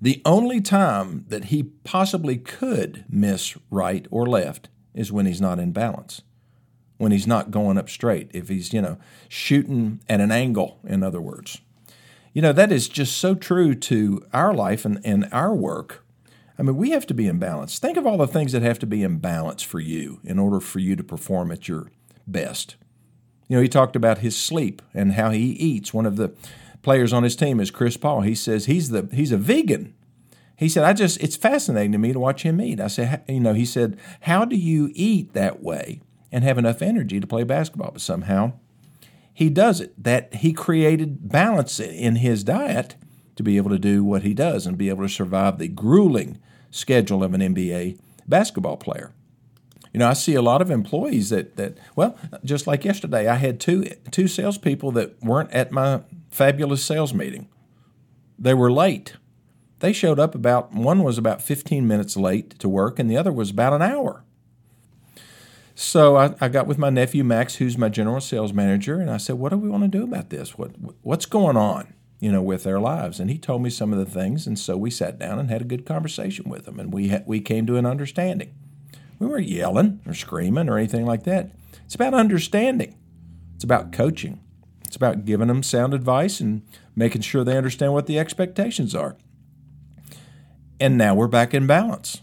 The 0.00 0.20
only 0.24 0.60
time 0.60 1.24
that 1.28 1.46
he 1.46 1.62
possibly 1.62 2.36
could 2.36 3.04
miss 3.08 3.56
right 3.70 4.06
or 4.10 4.26
left 4.26 4.68
is 4.92 5.10
when 5.10 5.26
he's 5.26 5.40
not 5.40 5.58
in 5.58 5.72
balance, 5.72 6.22
when 6.98 7.10
he's 7.10 7.26
not 7.26 7.50
going 7.50 7.78
up 7.78 7.88
straight, 7.88 8.30
if 8.34 8.48
he's, 8.48 8.72
you 8.72 8.82
know, 8.82 8.98
shooting 9.28 10.00
at 10.08 10.20
an 10.20 10.30
angle, 10.30 10.78
in 10.84 11.02
other 11.02 11.20
words. 11.20 11.60
You 12.32 12.42
know, 12.42 12.52
that 12.52 12.70
is 12.70 12.88
just 12.88 13.16
so 13.16 13.34
true 13.34 13.74
to 13.76 14.24
our 14.32 14.52
life 14.52 14.84
and, 14.84 15.00
and 15.04 15.28
our 15.32 15.54
work 15.54 16.03
I 16.58 16.62
mean, 16.62 16.76
we 16.76 16.90
have 16.90 17.06
to 17.06 17.14
be 17.14 17.26
in 17.26 17.38
balance. 17.38 17.78
Think 17.78 17.96
of 17.96 18.06
all 18.06 18.16
the 18.16 18.28
things 18.28 18.52
that 18.52 18.62
have 18.62 18.78
to 18.80 18.86
be 18.86 19.02
in 19.02 19.18
balance 19.18 19.62
for 19.62 19.80
you 19.80 20.20
in 20.24 20.38
order 20.38 20.60
for 20.60 20.78
you 20.78 20.94
to 20.96 21.02
perform 21.02 21.50
at 21.50 21.68
your 21.68 21.90
best. 22.26 22.76
You 23.48 23.56
know, 23.56 23.62
he 23.62 23.68
talked 23.68 23.96
about 23.96 24.18
his 24.18 24.36
sleep 24.36 24.80
and 24.94 25.12
how 25.12 25.30
he 25.30 25.50
eats. 25.50 25.92
One 25.92 26.06
of 26.06 26.16
the 26.16 26.34
players 26.82 27.12
on 27.12 27.24
his 27.24 27.36
team 27.36 27.60
is 27.60 27.70
Chris 27.70 27.96
Paul. 27.96 28.20
He 28.20 28.34
says 28.34 28.66
he's 28.66 28.90
the 28.90 29.08
he's 29.12 29.32
a 29.32 29.36
vegan. 29.36 29.94
He 30.56 30.68
said, 30.68 30.84
I 30.84 30.92
just 30.92 31.20
it's 31.20 31.36
fascinating 31.36 31.92
to 31.92 31.98
me 31.98 32.12
to 32.12 32.20
watch 32.20 32.44
him 32.44 32.60
eat. 32.60 32.80
I 32.80 32.86
said, 32.86 33.24
you 33.28 33.40
know, 33.40 33.54
he 33.54 33.66
said, 33.66 33.98
how 34.20 34.44
do 34.44 34.56
you 34.56 34.90
eat 34.94 35.32
that 35.32 35.62
way 35.62 36.00
and 36.30 36.44
have 36.44 36.58
enough 36.58 36.82
energy 36.82 37.18
to 37.20 37.26
play 37.26 37.42
basketball? 37.42 37.90
But 37.90 38.00
somehow 38.00 38.52
he 39.32 39.50
does 39.50 39.80
it. 39.80 39.92
That 40.02 40.36
he 40.36 40.52
created 40.52 41.28
balance 41.28 41.80
in 41.80 42.16
his 42.16 42.44
diet 42.44 42.94
to 43.34 43.42
be 43.42 43.56
able 43.56 43.70
to 43.70 43.78
do 43.78 44.04
what 44.04 44.22
he 44.22 44.32
does 44.32 44.66
and 44.66 44.78
be 44.78 44.88
able 44.88 45.02
to 45.02 45.08
survive 45.08 45.58
the 45.58 45.66
grueling 45.68 46.38
schedule 46.74 47.22
of 47.22 47.32
an 47.34 47.40
NBA 47.40 47.98
basketball 48.26 48.76
player. 48.76 49.12
You 49.92 50.00
know, 50.00 50.08
I 50.08 50.14
see 50.14 50.34
a 50.34 50.42
lot 50.42 50.60
of 50.60 50.72
employees 50.72 51.30
that, 51.30 51.56
that 51.56 51.78
well, 51.94 52.18
just 52.44 52.66
like 52.66 52.84
yesterday, 52.84 53.28
I 53.28 53.36
had 53.36 53.60
two 53.60 53.84
two 54.10 54.26
salespeople 54.26 54.90
that 54.92 55.22
weren't 55.22 55.52
at 55.52 55.70
my 55.70 56.02
fabulous 56.30 56.84
sales 56.84 57.14
meeting. 57.14 57.48
They 58.36 58.54
were 58.54 58.72
late. 58.72 59.14
They 59.78 59.92
showed 59.92 60.18
up 60.18 60.34
about 60.34 60.72
one 60.72 61.04
was 61.04 61.16
about 61.16 61.42
15 61.42 61.86
minutes 61.86 62.16
late 62.16 62.58
to 62.58 62.68
work, 62.68 62.98
and 62.98 63.08
the 63.08 63.16
other 63.16 63.32
was 63.32 63.50
about 63.50 63.72
an 63.72 63.82
hour. 63.82 64.24
So 65.76 66.16
I, 66.16 66.34
I 66.40 66.48
got 66.48 66.66
with 66.66 66.78
my 66.78 66.90
nephew 66.90 67.22
Max, 67.22 67.56
who's 67.56 67.78
my 67.78 67.88
general 67.88 68.20
sales 68.20 68.52
manager, 68.52 68.98
and 69.00 69.10
I 69.10 69.18
said, 69.18 69.36
"What 69.36 69.50
do 69.50 69.58
we 69.58 69.68
want 69.68 69.84
to 69.84 69.88
do 69.88 70.02
about 70.02 70.30
this? 70.30 70.58
What 70.58 70.72
what's 71.02 71.26
going 71.26 71.56
on?" 71.56 71.94
You 72.24 72.32
know, 72.32 72.40
with 72.40 72.64
their 72.64 72.80
lives. 72.80 73.20
And 73.20 73.28
he 73.28 73.36
told 73.36 73.60
me 73.60 73.68
some 73.68 73.92
of 73.92 73.98
the 73.98 74.06
things, 74.06 74.46
and 74.46 74.58
so 74.58 74.78
we 74.78 74.88
sat 74.88 75.18
down 75.18 75.38
and 75.38 75.50
had 75.50 75.60
a 75.60 75.66
good 75.66 75.84
conversation 75.84 76.48
with 76.48 76.66
him, 76.66 76.80
and 76.80 76.90
we 76.90 77.10
ha- 77.10 77.22
we 77.26 77.38
came 77.38 77.66
to 77.66 77.76
an 77.76 77.84
understanding. 77.84 78.54
We 79.18 79.26
weren't 79.26 79.46
yelling 79.46 80.00
or 80.06 80.14
screaming 80.14 80.70
or 80.70 80.78
anything 80.78 81.04
like 81.04 81.24
that. 81.24 81.50
It's 81.84 81.94
about 81.94 82.14
understanding. 82.14 82.96
It's 83.54 83.62
about 83.62 83.92
coaching. 83.92 84.40
It's 84.86 84.96
about 84.96 85.26
giving 85.26 85.48
them 85.48 85.62
sound 85.62 85.92
advice 85.92 86.40
and 86.40 86.62
making 86.96 87.20
sure 87.20 87.44
they 87.44 87.58
understand 87.58 87.92
what 87.92 88.06
the 88.06 88.18
expectations 88.18 88.94
are. 88.94 89.18
And 90.80 90.96
now 90.96 91.14
we're 91.14 91.28
back 91.28 91.52
in 91.52 91.66
balance. 91.66 92.22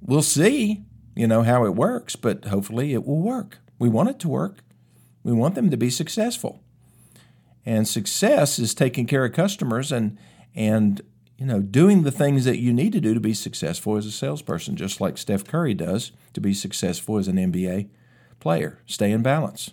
We'll 0.00 0.22
see, 0.22 0.84
you 1.16 1.26
know, 1.26 1.42
how 1.42 1.64
it 1.64 1.74
works, 1.74 2.14
but 2.14 2.44
hopefully 2.44 2.92
it 2.92 3.04
will 3.04 3.20
work. 3.20 3.58
We 3.80 3.88
want 3.88 4.10
it 4.10 4.20
to 4.20 4.28
work. 4.28 4.62
We 5.24 5.32
want 5.32 5.56
them 5.56 5.70
to 5.70 5.76
be 5.76 5.90
successful. 5.90 6.62
And 7.66 7.86
success 7.86 8.58
is 8.58 8.74
taking 8.74 9.06
care 9.06 9.24
of 9.24 9.32
customers 9.32 9.92
and 9.92 10.18
and 10.54 11.02
you 11.36 11.46
know 11.46 11.60
doing 11.60 12.02
the 12.02 12.10
things 12.10 12.44
that 12.44 12.58
you 12.58 12.72
need 12.72 12.92
to 12.92 13.00
do 13.00 13.14
to 13.14 13.20
be 13.20 13.34
successful 13.34 13.96
as 13.96 14.06
a 14.06 14.10
salesperson, 14.10 14.76
just 14.76 15.00
like 15.00 15.18
Steph 15.18 15.44
Curry 15.44 15.74
does 15.74 16.12
to 16.32 16.40
be 16.40 16.54
successful 16.54 17.18
as 17.18 17.28
an 17.28 17.36
NBA 17.36 17.88
player. 18.40 18.78
Stay 18.86 19.12
in 19.12 19.22
balance. 19.22 19.70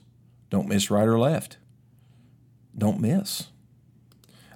Don't 0.50 0.67
miss 0.67 0.91
right 0.91 1.08
or 1.08 1.20
left. 1.20 1.58
Don't 2.77 3.00
miss. 3.00 3.48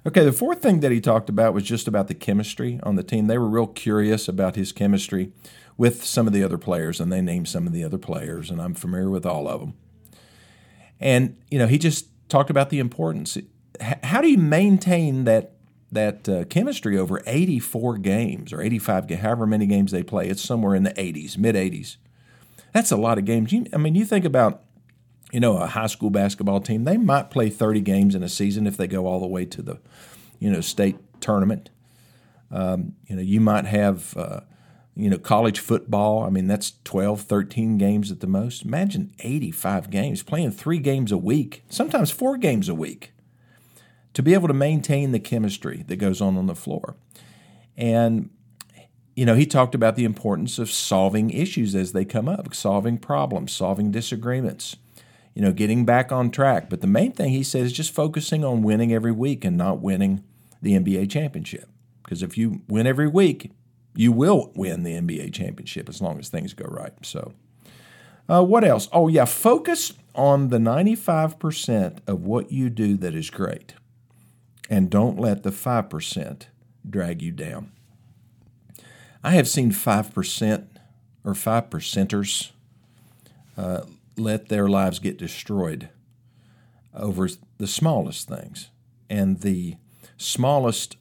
Okay, 0.04 0.24
the 0.24 0.32
fourth 0.32 0.60
thing 0.60 0.80
that 0.80 0.90
he 0.90 1.00
talked 1.00 1.28
about 1.28 1.54
was 1.54 1.62
just 1.62 1.86
about 1.86 2.08
the 2.08 2.14
chemistry 2.14 2.80
on 2.82 2.96
the 2.96 3.04
team. 3.04 3.28
They 3.28 3.38
were 3.38 3.48
real 3.48 3.68
curious 3.68 4.26
about 4.26 4.56
his 4.56 4.72
chemistry 4.72 5.32
with 5.76 6.04
some 6.04 6.26
of 6.26 6.32
the 6.32 6.42
other 6.42 6.58
players, 6.58 7.00
and 7.00 7.12
they 7.12 7.20
named 7.20 7.48
some 7.48 7.66
of 7.66 7.72
the 7.72 7.84
other 7.84 7.98
players, 7.98 8.50
and 8.50 8.60
I'm 8.60 8.74
familiar 8.74 9.10
with 9.10 9.24
all 9.24 9.48
of 9.48 9.60
them. 9.60 9.74
And, 10.98 11.36
you 11.50 11.58
know, 11.58 11.68
he 11.68 11.78
just 11.78 12.06
talked 12.32 12.50
about 12.50 12.70
the 12.70 12.80
importance. 12.80 13.38
How 13.80 14.20
do 14.20 14.28
you 14.28 14.38
maintain 14.38 15.24
that 15.24 15.52
that 15.92 16.26
uh, 16.26 16.44
chemistry 16.44 16.98
over 16.98 17.22
84 17.26 17.98
games 17.98 18.50
or 18.50 18.62
85, 18.62 19.10
however 19.10 19.46
many 19.46 19.66
games 19.66 19.92
they 19.92 20.02
play? 20.02 20.28
It's 20.28 20.42
somewhere 20.42 20.74
in 20.74 20.84
the 20.84 20.92
80s, 20.92 21.36
mid 21.36 21.54
80s. 21.54 21.98
That's 22.72 22.90
a 22.90 22.96
lot 22.96 23.18
of 23.18 23.26
games. 23.26 23.52
You, 23.52 23.66
I 23.74 23.76
mean, 23.76 23.94
you 23.94 24.06
think 24.06 24.24
about 24.24 24.62
you 25.30 25.40
know 25.40 25.58
a 25.58 25.66
high 25.66 25.86
school 25.86 26.10
basketball 26.10 26.60
team. 26.60 26.84
They 26.84 26.96
might 26.96 27.30
play 27.30 27.50
30 27.50 27.80
games 27.82 28.14
in 28.14 28.22
a 28.22 28.28
season 28.28 28.66
if 28.66 28.76
they 28.76 28.86
go 28.86 29.06
all 29.06 29.20
the 29.20 29.26
way 29.26 29.44
to 29.44 29.62
the 29.62 29.78
you 30.38 30.50
know 30.50 30.60
state 30.60 30.96
tournament. 31.20 31.70
Um, 32.50 32.96
you 33.06 33.16
know, 33.16 33.22
you 33.22 33.40
might 33.40 33.66
have 33.66 34.16
uh, 34.16 34.40
you 34.94 35.08
know, 35.08 35.18
college 35.18 35.58
football, 35.58 36.22
I 36.22 36.28
mean, 36.28 36.46
that's 36.46 36.74
12, 36.84 37.22
13 37.22 37.78
games 37.78 38.10
at 38.12 38.20
the 38.20 38.26
most. 38.26 38.62
Imagine 38.64 39.12
85 39.20 39.90
games, 39.90 40.22
playing 40.22 40.50
three 40.50 40.78
games 40.78 41.10
a 41.10 41.16
week, 41.16 41.64
sometimes 41.70 42.10
four 42.10 42.36
games 42.36 42.68
a 42.68 42.74
week, 42.74 43.12
to 44.12 44.22
be 44.22 44.34
able 44.34 44.48
to 44.48 44.54
maintain 44.54 45.12
the 45.12 45.20
chemistry 45.20 45.84
that 45.88 45.96
goes 45.96 46.20
on 46.20 46.36
on 46.36 46.46
the 46.46 46.54
floor. 46.54 46.96
And 47.76 48.28
you 49.14 49.26
know, 49.26 49.34
he 49.34 49.44
talked 49.44 49.74
about 49.74 49.96
the 49.96 50.04
importance 50.04 50.58
of 50.58 50.70
solving 50.70 51.30
issues 51.30 51.74
as 51.74 51.92
they 51.92 52.04
come 52.04 52.28
up, 52.28 52.54
solving 52.54 52.98
problems, 52.98 53.52
solving 53.52 53.90
disagreements, 53.90 54.76
you 55.34 55.42
know, 55.42 55.52
getting 55.52 55.84
back 55.84 56.10
on 56.10 56.30
track. 56.30 56.70
But 56.70 56.80
the 56.80 56.86
main 56.86 57.12
thing 57.12 57.30
he 57.30 57.42
said 57.42 57.62
is 57.62 57.72
just 57.72 57.94
focusing 57.94 58.44
on 58.44 58.62
winning 58.62 58.92
every 58.92 59.12
week 59.12 59.44
and 59.44 59.56
not 59.56 59.80
winning 59.80 60.24
the 60.62 60.72
NBA 60.72 61.10
championship. 61.10 61.68
Because 62.02 62.22
if 62.22 62.38
you 62.38 62.62
win 62.68 62.86
every 62.86 63.08
week, 63.08 63.50
you 63.94 64.12
will 64.12 64.52
win 64.54 64.82
the 64.82 64.94
NBA 64.94 65.32
championship 65.32 65.88
as 65.88 66.00
long 66.00 66.18
as 66.18 66.28
things 66.28 66.54
go 66.54 66.66
right. 66.66 66.92
So, 67.02 67.34
uh, 68.28 68.44
what 68.44 68.64
else? 68.64 68.88
Oh, 68.92 69.08
yeah, 69.08 69.24
focus 69.24 69.92
on 70.14 70.48
the 70.48 70.58
95% 70.58 71.98
of 72.06 72.24
what 72.24 72.52
you 72.52 72.70
do 72.70 72.96
that 72.98 73.14
is 73.14 73.30
great 73.30 73.74
and 74.72 74.88
don't 74.88 75.18
let 75.18 75.42
the 75.42 75.50
5% 75.50 76.46
drag 76.88 77.20
you 77.20 77.30
down. 77.30 77.72
I 79.22 79.32
have 79.32 79.46
seen 79.46 79.70
5% 79.70 80.66
or 81.24 81.34
5 81.34 81.70
percenters 81.70 82.50
uh, 83.56 83.82
let 84.16 84.48
their 84.48 84.68
lives 84.68 84.98
get 84.98 85.18
destroyed 85.18 85.90
over 86.94 87.28
the 87.58 87.66
smallest 87.66 88.28
things 88.28 88.70
and 89.10 89.40
the 89.40 89.76
smallest 90.16 90.96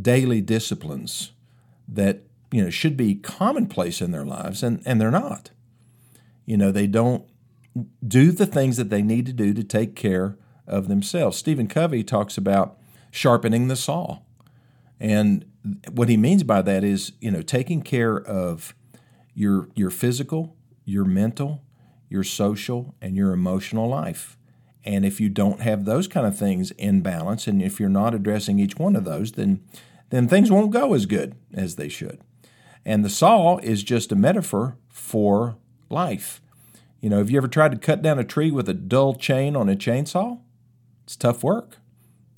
daily 0.00 0.40
disciplines 0.40 1.32
that 1.94 2.22
you 2.50 2.62
know 2.62 2.70
should 2.70 2.96
be 2.96 3.14
commonplace 3.14 4.00
in 4.00 4.10
their 4.10 4.24
lives 4.24 4.62
and, 4.62 4.82
and 4.84 5.00
they're 5.00 5.10
not. 5.10 5.50
You 6.46 6.56
know 6.56 6.70
they 6.70 6.86
don't 6.86 7.24
do 8.06 8.30
the 8.30 8.46
things 8.46 8.76
that 8.76 8.90
they 8.90 9.02
need 9.02 9.26
to 9.26 9.32
do 9.32 9.52
to 9.52 9.64
take 9.64 9.96
care 9.96 10.36
of 10.66 10.88
themselves. 10.88 11.36
Stephen 11.36 11.66
covey 11.66 12.04
talks 12.04 12.38
about 12.38 12.78
sharpening 13.10 13.68
the 13.68 13.76
saw. 13.76 14.20
And 15.00 15.44
what 15.90 16.08
he 16.08 16.16
means 16.16 16.42
by 16.42 16.62
that 16.62 16.84
is, 16.84 17.12
you 17.20 17.30
know, 17.30 17.42
taking 17.42 17.82
care 17.82 18.16
of 18.16 18.74
your 19.34 19.68
your 19.74 19.90
physical, 19.90 20.56
your 20.84 21.04
mental, 21.04 21.62
your 22.08 22.24
social, 22.24 22.94
and 23.00 23.16
your 23.16 23.32
emotional 23.32 23.88
life. 23.88 24.36
And 24.84 25.04
if 25.04 25.20
you 25.20 25.28
don't 25.28 25.62
have 25.62 25.84
those 25.84 26.06
kind 26.06 26.26
of 26.26 26.38
things 26.38 26.70
in 26.72 27.00
balance, 27.00 27.46
and 27.46 27.62
if 27.62 27.80
you're 27.80 27.88
not 27.88 28.14
addressing 28.14 28.58
each 28.58 28.76
one 28.76 28.94
of 28.94 29.04
those, 29.04 29.32
then 29.32 29.64
then 30.10 30.28
things 30.28 30.50
won't 30.50 30.70
go 30.70 30.94
as 30.94 31.06
good 31.06 31.34
as 31.52 31.76
they 31.76 31.88
should. 31.88 32.20
And 32.84 33.04
the 33.04 33.10
saw 33.10 33.58
is 33.58 33.82
just 33.82 34.12
a 34.12 34.16
metaphor 34.16 34.76
for 34.88 35.56
life. 35.88 36.40
You 37.00 37.10
know, 37.10 37.18
have 37.18 37.30
you 37.30 37.38
ever 37.38 37.48
tried 37.48 37.72
to 37.72 37.78
cut 37.78 38.02
down 38.02 38.18
a 38.18 38.24
tree 38.24 38.50
with 38.50 38.68
a 38.68 38.74
dull 38.74 39.14
chain 39.14 39.56
on 39.56 39.68
a 39.68 39.76
chainsaw? 39.76 40.40
It's 41.04 41.16
tough 41.16 41.42
work. 41.42 41.78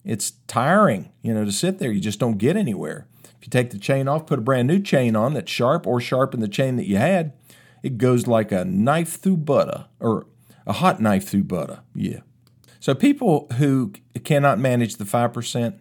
It's 0.05 0.33
tiring, 0.47 1.13
you 1.23 1.35
know, 1.35 1.45
to 1.45 1.53
sit 1.53 1.79
there. 1.79 1.91
You 1.91 2.01
just 2.01 2.21
don't 2.21 2.39
get 2.39 2.57
anywhere. 2.57 3.09
If 3.25 3.47
you 3.47 3.51
take 3.51 3.71
the 3.71 3.79
chain 3.79 4.09
off, 4.09 4.27
put 4.27 4.39
a 4.39 4.43
brand 4.43 4.69
new 4.69 4.81
chain 4.81 5.17
on 5.17 5.35
that's 5.35 5.51
sharp, 5.51 5.87
or 5.87 6.01
sharpen 6.01 6.41
the 6.41 6.49
chain 6.49 6.77
that 6.77 6.89
you 6.89 6.97
had, 6.97 7.33
it 7.83 7.99
goes 7.99 8.27
like 8.27 8.51
a 8.53 8.65
knife 8.65 9.21
through 9.21 9.39
butter, 9.39 9.87
or 10.01 10.27
a 10.67 10.75
hot 10.75 11.01
knife 11.01 11.29
through 11.29 11.45
butter. 11.45 11.81
Yeah. 11.95 12.21
So 12.81 12.95
people 12.95 13.49
who 13.59 13.93
cannot 14.25 14.59
manage 14.59 14.97
the 14.97 15.05
5% 15.05 15.79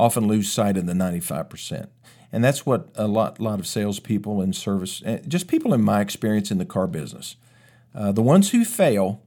often 0.00 0.26
lose 0.26 0.50
sight 0.50 0.76
of 0.76 0.86
the 0.86 0.94
95%. 0.94 1.88
And 2.32 2.42
that's 2.42 2.64
what 2.64 2.88
a 2.94 3.06
lot, 3.06 3.40
lot 3.40 3.60
of 3.60 3.66
salespeople 3.66 4.40
and 4.40 4.54
service, 4.54 5.02
eh, 5.04 5.18
just 5.28 5.46
people 5.46 5.74
in 5.74 5.82
my 5.82 6.00
experience 6.00 6.50
in 6.50 6.58
the 6.58 6.64
car 6.64 6.86
business, 6.86 7.36
uh, 7.94 8.12
the 8.12 8.22
ones 8.22 8.50
who 8.50 8.64
fail, 8.64 9.22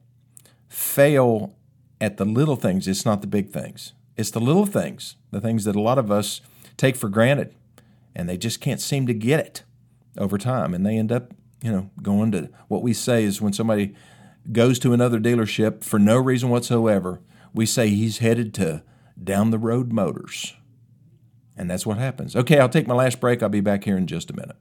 fail 0.68 1.56
at 2.01 2.18
the 2.18 2.25
little 2.25 2.56
things. 2.56 2.88
It's 2.88 3.06
not 3.06 3.22
the 3.22 3.27
big 3.27 3.51
things. 3.51 3.94
It's 4.18 4.32
the 4.32 4.39
little 4.39 4.65
things, 4.65 5.15
the 5.32 5.42
things 5.42 5.65
that 5.65 5.75
a 5.75 5.82
lot 5.82 5.98
of 5.98 6.10
us 6.12 6.42
take 6.77 6.96
for 6.96 7.10
granted, 7.10 7.53
and 8.15 8.27
they 8.27 8.38
just 8.38 8.62
can't 8.62 8.82
seem 8.82 9.06
to 9.08 9.13
get 9.13 9.39
it 9.39 9.63
over 10.18 10.38
time. 10.38 10.74
And 10.74 10.86
they 10.86 10.98
end 10.98 11.12
up, 11.12 11.34
you 11.62 11.72
know, 11.72 11.89
going 12.01 12.32
to 12.32 12.50
what 12.68 12.84
we 12.84 12.94
say 12.94 13.24
is 13.24 13.42
when 13.42 13.53
somebody 13.53 13.94
goes 14.51 14.80
to 14.80 14.94
another 14.94 15.20
dealership 15.20 15.84
for 15.84 16.00
no 16.00 16.18
reason 16.18 16.50
whatsoever, 16.50 17.22
we 17.53 17.65
say 17.65 17.89
he's 17.89 18.20
headed 18.20 18.53
to 18.55 18.81
down 19.22 19.51
the 19.51 19.59
road 19.59 19.92
motors. 19.92 20.55
And 21.55 21.70
that's 21.70 21.85
what 21.85 21.98
happens. 21.98 22.35
Okay, 22.35 22.59
I'll 22.59 22.70
take 22.70 22.87
my 22.87 22.96
last 22.96 23.20
break. 23.20 23.44
I'll 23.44 23.50
be 23.50 23.61
back 23.61 23.83
here 23.83 23.98
in 23.98 24.07
just 24.07 24.29
a 24.29 24.33
minute. 24.33 24.57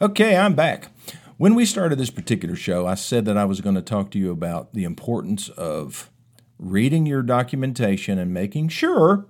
Okay, 0.00 0.36
I'm 0.36 0.54
back. 0.54 0.88
When 1.36 1.54
we 1.54 1.64
started 1.64 1.98
this 1.98 2.10
particular 2.10 2.56
show, 2.56 2.86
I 2.86 2.94
said 2.94 3.24
that 3.24 3.36
I 3.36 3.44
was 3.44 3.60
going 3.60 3.74
to 3.74 3.82
talk 3.82 4.10
to 4.10 4.18
you 4.18 4.30
about 4.30 4.74
the 4.74 4.84
importance 4.84 5.48
of 5.50 6.10
reading 6.58 7.06
your 7.06 7.22
documentation 7.22 8.18
and 8.18 8.34
making 8.34 8.68
sure 8.68 9.26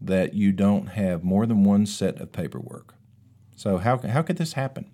that 0.00 0.34
you 0.34 0.52
don't 0.52 0.88
have 0.88 1.24
more 1.24 1.46
than 1.46 1.64
one 1.64 1.86
set 1.86 2.20
of 2.20 2.32
paperwork. 2.32 2.94
So, 3.56 3.78
how, 3.78 3.98
how 3.98 4.22
could 4.22 4.36
this 4.36 4.54
happen? 4.54 4.90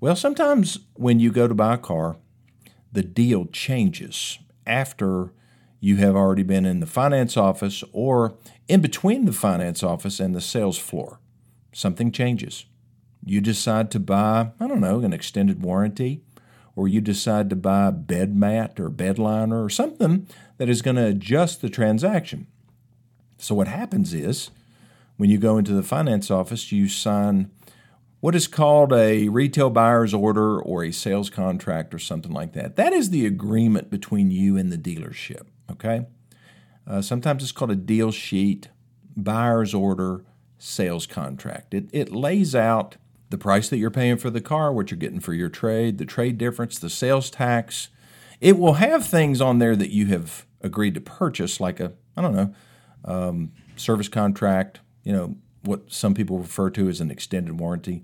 Well, 0.00 0.16
sometimes 0.16 0.78
when 0.94 1.18
you 1.18 1.32
go 1.32 1.48
to 1.48 1.54
buy 1.54 1.74
a 1.74 1.78
car, 1.78 2.16
the 2.92 3.02
deal 3.02 3.46
changes 3.46 4.38
after 4.66 5.32
you 5.80 5.96
have 5.96 6.16
already 6.16 6.42
been 6.42 6.66
in 6.66 6.80
the 6.80 6.86
finance 6.86 7.36
office 7.36 7.84
or 7.92 8.34
in 8.66 8.80
between 8.80 9.24
the 9.24 9.32
finance 9.32 9.82
office 9.82 10.20
and 10.20 10.34
the 10.34 10.40
sales 10.40 10.78
floor. 10.78 11.20
Something 11.72 12.10
changes. 12.10 12.64
You 13.24 13.40
decide 13.40 13.90
to 13.92 14.00
buy, 14.00 14.50
I 14.58 14.66
don't 14.66 14.80
know, 14.80 15.00
an 15.00 15.12
extended 15.12 15.62
warranty, 15.62 16.22
or 16.74 16.88
you 16.88 17.00
decide 17.00 17.50
to 17.50 17.56
buy 17.56 17.88
a 17.88 17.92
bed 17.92 18.36
mat 18.36 18.78
or 18.78 18.88
bed 18.88 19.18
liner 19.18 19.64
or 19.64 19.68
something 19.68 20.28
that 20.58 20.68
is 20.68 20.82
going 20.82 20.96
to 20.96 21.06
adjust 21.06 21.60
the 21.60 21.68
transaction. 21.68 22.46
So, 23.36 23.54
what 23.54 23.68
happens 23.68 24.14
is 24.14 24.50
when 25.16 25.30
you 25.30 25.38
go 25.38 25.58
into 25.58 25.72
the 25.72 25.82
finance 25.82 26.30
office, 26.30 26.72
you 26.72 26.88
sign 26.88 27.50
what 28.20 28.34
is 28.34 28.46
called 28.48 28.92
a 28.92 29.28
retail 29.28 29.70
buyer's 29.70 30.14
order 30.14 30.60
or 30.60 30.84
a 30.84 30.92
sales 30.92 31.30
contract 31.30 31.94
or 31.94 31.98
something 31.98 32.32
like 32.32 32.52
that. 32.52 32.76
That 32.76 32.92
is 32.92 33.10
the 33.10 33.26
agreement 33.26 33.90
between 33.90 34.30
you 34.30 34.56
and 34.56 34.72
the 34.72 34.78
dealership, 34.78 35.46
okay? 35.70 36.06
Uh, 36.86 37.02
sometimes 37.02 37.42
it's 37.42 37.52
called 37.52 37.70
a 37.70 37.76
deal 37.76 38.10
sheet, 38.10 38.68
buyer's 39.16 39.74
order, 39.74 40.24
sales 40.58 41.06
contract. 41.06 41.74
It, 41.74 41.88
it 41.92 42.12
lays 42.12 42.54
out 42.54 42.96
the 43.30 43.38
price 43.38 43.68
that 43.68 43.76
you're 43.76 43.90
paying 43.90 44.16
for 44.16 44.30
the 44.30 44.40
car, 44.40 44.72
what 44.72 44.90
you're 44.90 44.98
getting 44.98 45.20
for 45.20 45.34
your 45.34 45.48
trade, 45.50 45.98
the 45.98 46.06
trade 46.06 46.38
difference, 46.38 46.78
the 46.78 46.90
sales 46.90 47.30
tax. 47.30 47.88
It 48.40 48.58
will 48.58 48.74
have 48.74 49.06
things 49.06 49.40
on 49.40 49.58
there 49.58 49.76
that 49.76 49.90
you 49.90 50.06
have 50.06 50.46
agreed 50.60 50.94
to 50.94 51.00
purchase, 51.00 51.60
like 51.60 51.80
a, 51.80 51.92
I 52.16 52.22
don't 52.22 52.34
know, 52.34 52.54
um, 53.04 53.52
service 53.76 54.08
contract, 54.08 54.80
you 55.04 55.12
know, 55.12 55.36
what 55.62 55.92
some 55.92 56.14
people 56.14 56.38
refer 56.38 56.70
to 56.70 56.88
as 56.88 57.00
an 57.00 57.10
extended 57.10 57.60
warranty, 57.60 58.02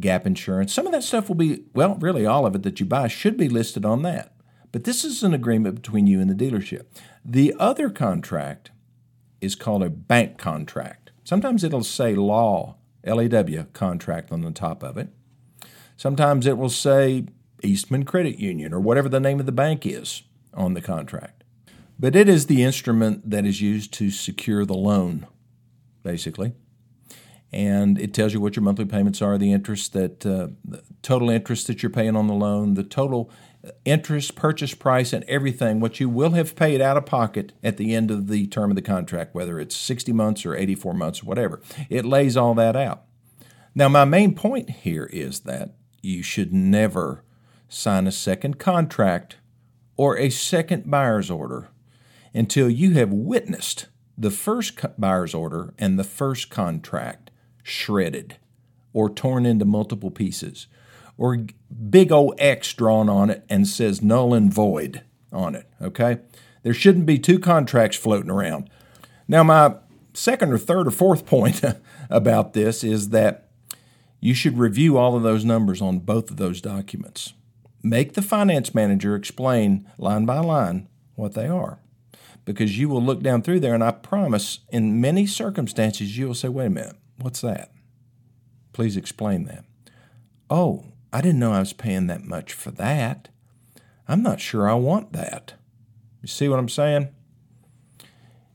gap 0.00 0.26
insurance. 0.26 0.72
Some 0.72 0.86
of 0.86 0.92
that 0.92 1.04
stuff 1.04 1.28
will 1.28 1.36
be, 1.36 1.64
well, 1.74 1.96
really 1.96 2.26
all 2.26 2.46
of 2.46 2.54
it 2.54 2.62
that 2.64 2.80
you 2.80 2.86
buy 2.86 3.08
should 3.08 3.36
be 3.36 3.48
listed 3.48 3.84
on 3.84 4.02
that. 4.02 4.32
But 4.78 4.84
this 4.84 5.04
is 5.04 5.24
an 5.24 5.34
agreement 5.34 5.74
between 5.74 6.06
you 6.06 6.20
and 6.20 6.30
the 6.30 6.34
dealership. 6.36 6.84
The 7.24 7.52
other 7.58 7.90
contract 7.90 8.70
is 9.40 9.56
called 9.56 9.82
a 9.82 9.90
bank 9.90 10.38
contract. 10.38 11.10
Sometimes 11.24 11.64
it'll 11.64 11.82
say 11.82 12.14
law 12.14 12.76
LAW 13.04 13.64
contract 13.72 14.30
on 14.30 14.42
the 14.42 14.52
top 14.52 14.84
of 14.84 14.96
it. 14.96 15.08
Sometimes 15.96 16.46
it 16.46 16.56
will 16.56 16.68
say 16.70 17.26
Eastman 17.60 18.04
Credit 18.04 18.38
Union 18.38 18.72
or 18.72 18.78
whatever 18.78 19.08
the 19.08 19.18
name 19.18 19.40
of 19.40 19.46
the 19.46 19.50
bank 19.50 19.84
is 19.84 20.22
on 20.54 20.74
the 20.74 20.80
contract. 20.80 21.42
But 21.98 22.14
it 22.14 22.28
is 22.28 22.46
the 22.46 22.62
instrument 22.62 23.28
that 23.28 23.44
is 23.44 23.60
used 23.60 23.92
to 23.94 24.12
secure 24.12 24.64
the 24.64 24.76
loan, 24.76 25.26
basically. 26.04 26.52
And 27.50 27.98
it 27.98 28.14
tells 28.14 28.32
you 28.32 28.40
what 28.40 28.54
your 28.54 28.62
monthly 28.62 28.84
payments 28.84 29.20
are, 29.22 29.38
the 29.38 29.52
interest 29.52 29.92
that, 29.94 30.24
uh, 30.24 30.48
the 30.64 30.84
total 31.02 31.30
interest 31.30 31.66
that 31.66 31.82
you're 31.82 31.90
paying 31.90 32.14
on 32.14 32.28
the 32.28 32.34
loan, 32.34 32.74
the 32.74 32.84
total 32.84 33.28
interest, 33.84 34.34
purchase 34.34 34.74
price, 34.74 35.12
and 35.12 35.24
everything, 35.24 35.80
what 35.80 36.00
you 36.00 36.08
will 36.08 36.30
have 36.30 36.56
paid 36.56 36.80
out 36.80 36.96
of 36.96 37.06
pocket 37.06 37.52
at 37.62 37.76
the 37.76 37.94
end 37.94 38.10
of 38.10 38.28
the 38.28 38.46
term 38.46 38.70
of 38.70 38.76
the 38.76 38.82
contract, 38.82 39.34
whether 39.34 39.58
it's 39.58 39.76
60 39.76 40.12
months 40.12 40.46
or 40.46 40.54
84 40.54 40.94
months 40.94 41.22
or 41.22 41.26
whatever. 41.26 41.60
It 41.88 42.04
lays 42.04 42.36
all 42.36 42.54
that 42.54 42.76
out. 42.76 43.02
Now, 43.74 43.88
my 43.88 44.04
main 44.04 44.34
point 44.34 44.70
here 44.70 45.08
is 45.12 45.40
that 45.40 45.74
you 46.02 46.22
should 46.22 46.52
never 46.52 47.24
sign 47.68 48.06
a 48.06 48.12
second 48.12 48.58
contract 48.58 49.36
or 49.96 50.16
a 50.16 50.30
second 50.30 50.90
buyer's 50.90 51.30
order 51.30 51.68
until 52.32 52.70
you 52.70 52.92
have 52.92 53.12
witnessed 53.12 53.86
the 54.16 54.30
first 54.30 54.78
buyer's 54.98 55.34
order 55.34 55.74
and 55.78 55.98
the 55.98 56.04
first 56.04 56.50
contract 56.50 57.30
shredded 57.62 58.36
or 58.92 59.10
torn 59.10 59.44
into 59.44 59.64
multiple 59.64 60.10
pieces 60.10 60.66
or 61.18 61.44
big 61.90 62.10
old 62.10 62.34
X 62.38 62.72
drawn 62.72 63.08
on 63.10 63.28
it 63.28 63.44
and 63.50 63.66
says 63.66 64.00
null 64.00 64.32
and 64.32 64.54
void 64.54 65.02
on 65.32 65.54
it. 65.54 65.66
Okay? 65.82 66.20
There 66.62 66.72
shouldn't 66.72 67.06
be 67.06 67.18
two 67.18 67.38
contracts 67.38 67.96
floating 67.96 68.30
around. 68.30 68.70
Now, 69.26 69.42
my 69.42 69.74
second 70.14 70.52
or 70.52 70.58
third 70.58 70.86
or 70.86 70.92
fourth 70.92 71.26
point 71.26 71.62
about 72.08 72.54
this 72.54 72.82
is 72.82 73.10
that 73.10 73.48
you 74.20 74.34
should 74.34 74.58
review 74.58 74.96
all 74.96 75.16
of 75.16 75.22
those 75.22 75.44
numbers 75.44 75.82
on 75.82 75.98
both 75.98 76.30
of 76.30 76.36
those 76.36 76.60
documents. 76.60 77.34
Make 77.82 78.14
the 78.14 78.22
finance 78.22 78.74
manager 78.74 79.14
explain 79.14 79.88
line 79.98 80.24
by 80.24 80.38
line 80.40 80.88
what 81.14 81.34
they 81.34 81.46
are. 81.46 81.80
Because 82.44 82.78
you 82.78 82.88
will 82.88 83.02
look 83.02 83.22
down 83.22 83.42
through 83.42 83.60
there, 83.60 83.74
and 83.74 83.84
I 83.84 83.90
promise, 83.90 84.60
in 84.70 85.00
many 85.00 85.26
circumstances, 85.26 86.16
you 86.16 86.26
will 86.26 86.34
say, 86.34 86.48
wait 86.48 86.66
a 86.66 86.70
minute, 86.70 86.96
what's 87.18 87.42
that? 87.42 87.70
Please 88.72 88.96
explain 88.96 89.44
that. 89.44 89.64
Oh, 90.48 90.86
I 91.12 91.20
didn't 91.20 91.40
know 91.40 91.52
I 91.52 91.60
was 91.60 91.72
paying 91.72 92.06
that 92.08 92.24
much 92.24 92.52
for 92.52 92.70
that. 92.72 93.28
I'm 94.06 94.22
not 94.22 94.40
sure 94.40 94.68
I 94.68 94.74
want 94.74 95.12
that. 95.12 95.54
You 96.22 96.28
see 96.28 96.48
what 96.48 96.58
I'm 96.58 96.68
saying? 96.68 97.08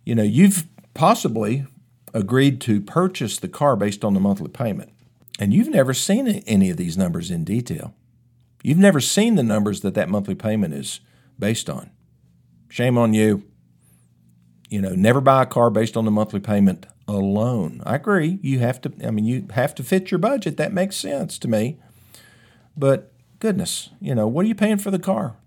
You 0.05 0.15
know, 0.15 0.23
you've 0.23 0.67
possibly 0.93 1.65
agreed 2.13 2.61
to 2.61 2.81
purchase 2.81 3.37
the 3.37 3.47
car 3.47 3.75
based 3.75 4.03
on 4.03 4.13
the 4.13 4.19
monthly 4.19 4.49
payment, 4.49 4.91
and 5.39 5.53
you've 5.53 5.69
never 5.69 5.93
seen 5.93 6.27
any 6.27 6.69
of 6.69 6.77
these 6.77 6.97
numbers 6.97 7.31
in 7.31 7.43
detail. 7.43 7.95
You've 8.63 8.77
never 8.77 8.99
seen 8.99 9.35
the 9.35 9.43
numbers 9.43 9.81
that 9.81 9.93
that 9.95 10.09
monthly 10.09 10.35
payment 10.35 10.73
is 10.73 10.99
based 11.39 11.69
on. 11.69 11.91
Shame 12.69 12.97
on 12.97 13.13
you. 13.13 13.43
You 14.69 14.81
know, 14.81 14.95
never 14.95 15.21
buy 15.21 15.43
a 15.43 15.45
car 15.45 15.69
based 15.69 15.95
on 15.97 16.05
the 16.05 16.11
monthly 16.11 16.39
payment 16.39 16.85
alone. 17.07 17.81
I 17.85 17.95
agree. 17.95 18.39
You 18.41 18.59
have 18.59 18.81
to, 18.81 18.93
I 19.05 19.11
mean, 19.11 19.25
you 19.25 19.47
have 19.51 19.75
to 19.75 19.83
fit 19.83 20.09
your 20.09 20.17
budget. 20.17 20.57
That 20.57 20.73
makes 20.73 20.95
sense 20.95 21.37
to 21.39 21.47
me. 21.47 21.79
But 22.75 23.11
goodness, 23.39 23.89
you 23.99 24.15
know, 24.15 24.27
what 24.27 24.45
are 24.45 24.47
you 24.47 24.55
paying 24.55 24.77
for 24.77 24.91
the 24.91 24.99
car? 24.99 25.37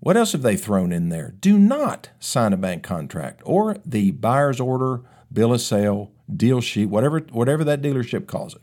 What 0.00 0.16
else 0.16 0.32
have 0.32 0.42
they 0.42 0.56
thrown 0.56 0.92
in 0.92 1.08
there? 1.08 1.34
Do 1.40 1.58
not 1.58 2.10
sign 2.20 2.52
a 2.52 2.56
bank 2.56 2.82
contract 2.82 3.42
or 3.44 3.78
the 3.84 4.12
buyer's 4.12 4.60
order, 4.60 5.02
bill 5.32 5.52
of 5.52 5.60
sale, 5.60 6.12
deal 6.34 6.60
sheet, 6.60 6.86
whatever, 6.86 7.20
whatever 7.32 7.64
that 7.64 7.82
dealership 7.82 8.26
calls 8.26 8.54
it. 8.54 8.62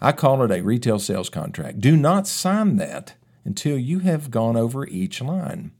I 0.00 0.12
call 0.12 0.42
it 0.42 0.50
a 0.50 0.62
retail 0.62 0.98
sales 0.98 1.30
contract. 1.30 1.80
Do 1.80 1.96
not 1.96 2.28
sign 2.28 2.76
that 2.76 3.14
until 3.44 3.78
you 3.78 4.00
have 4.00 4.30
gone 4.30 4.56
over 4.56 4.86
each 4.86 5.20
line. 5.20 5.72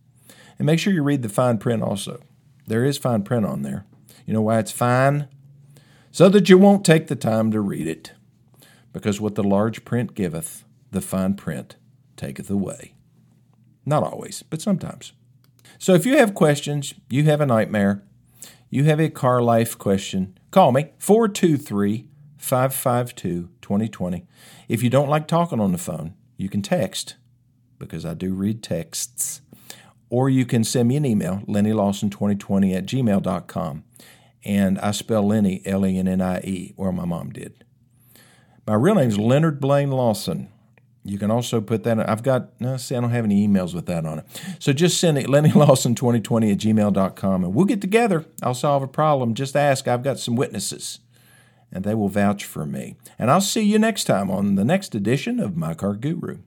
And 0.59 0.67
make 0.67 0.81
sure 0.81 0.93
you 0.93 1.03
read 1.03 1.23
the 1.23 1.29
fine 1.29 1.59
print 1.59 1.83
also. 1.83 2.21
There 2.67 2.85
is 2.85 2.99
fine 2.99 3.23
print 3.23 3.47
on 3.47 3.63
there. 3.63 3.85
You 4.27 4.35
know 4.35 4.43
why 4.43 4.59
it's 4.59 4.73
fine? 4.73 5.29
So 6.11 6.29
that 6.31 6.49
you 6.49 6.59
won't 6.59 6.85
take 6.85 7.07
the 7.07 7.17
time 7.17 7.51
to 7.53 7.61
read 7.61 7.87
it. 7.87 8.13
Because 8.93 9.21
what 9.21 9.37
the 9.37 9.45
large 9.45 9.85
print 9.85 10.15
giveth, 10.15 10.65
the 10.91 11.01
fine 11.01 11.35
print 11.35 11.77
taketh 12.17 12.51
away. 12.51 12.95
Not 13.85 14.03
always, 14.03 14.43
but 14.43 14.61
sometimes. 14.61 15.13
So 15.79 15.95
if 15.95 16.05
you 16.05 16.19
have 16.19 16.35
questions, 16.35 16.95
you 17.09 17.25
have 17.25 17.41
a 17.41 17.47
nightmare, 17.47 18.03
you 18.71 18.85
have 18.85 19.01
a 19.01 19.09
car 19.09 19.41
life 19.41 19.79
question, 19.79 20.39
call 20.51 20.73
me 20.73 20.91
423 20.99 22.09
552 22.37 23.51
2020. 23.61 24.25
If 24.69 24.83
you 24.83 24.91
don't 24.91 25.09
like 25.09 25.27
talking 25.27 25.61
on 25.61 25.73
the 25.73 25.79
phone, 25.79 26.15
you 26.37 26.49
can 26.49 26.63
text 26.63 27.17
because 27.79 28.05
I 28.05 28.15
do 28.15 28.35
read 28.35 28.63
texts. 28.63 29.41
Or 30.11 30.31
you 30.31 30.47
can 30.47 30.65
send 30.65 30.89
me 30.89 30.97
an 30.97 31.05
email, 31.05 31.43
lennielawson2020 31.47 32.75
at 32.75 32.87
gmail.com. 32.87 33.85
And 34.45 34.79
I 34.79 34.93
spell 34.93 35.27
Lennie, 35.27 35.61
L 35.67 35.85
E 35.85 35.99
N 35.99 36.09
N 36.09 36.23
I 36.23 36.41
E, 36.41 36.73
or 36.77 36.93
my 36.93 37.05
mom 37.05 37.31
did. 37.31 37.65
My 38.67 38.75
real 38.75 38.95
name 38.95 39.09
is 39.09 39.19
Leonard 39.19 39.61
Blaine 39.61 39.91
Lawson. 39.91 40.49
You 41.05 41.19
can 41.19 41.31
also 41.31 41.61
put 41.61 41.85
that. 41.85 42.09
I've 42.09 42.23
got. 42.23 42.61
No, 42.61 42.77
see, 42.77 42.95
I 42.95 43.01
don't 43.01 43.11
have 43.11 43.25
any 43.25 43.47
emails 43.47 43.75
with 43.75 43.87
that 43.87 44.05
on 44.05 44.19
it. 44.19 44.27
So 44.59 44.73
just 44.73 45.01
send 45.01 45.17
it 45.17 45.27
lennielawson2020 45.27 46.53
at 46.53 46.59
gmail.com 46.59 47.45
and 47.45 47.55
we'll 47.55 47.65
get 47.65 47.81
together. 47.81 48.27
I'll 48.43 48.55
solve 48.55 48.83
a 48.83 48.89
problem. 48.89 49.35
Just 49.35 49.57
ask. 49.57 49.89
I've 49.89 50.03
got 50.03 50.19
some 50.19 50.37
witnesses 50.37 51.01
and 51.73 51.85
they 51.85 51.95
will 51.95 52.09
vouch 52.09 52.45
for 52.45 52.67
me. 52.67 52.97
And 53.19 53.31
I'll 53.31 53.41
see 53.41 53.63
you 53.63 53.79
next 53.79 54.05
time 54.05 54.31
on 54.31 54.55
the 54.55 54.65
next 54.65 54.95
edition 54.95 55.41
of 55.41 55.57
My 55.57 55.75
Car 55.75 55.95
Guru. 55.95 56.39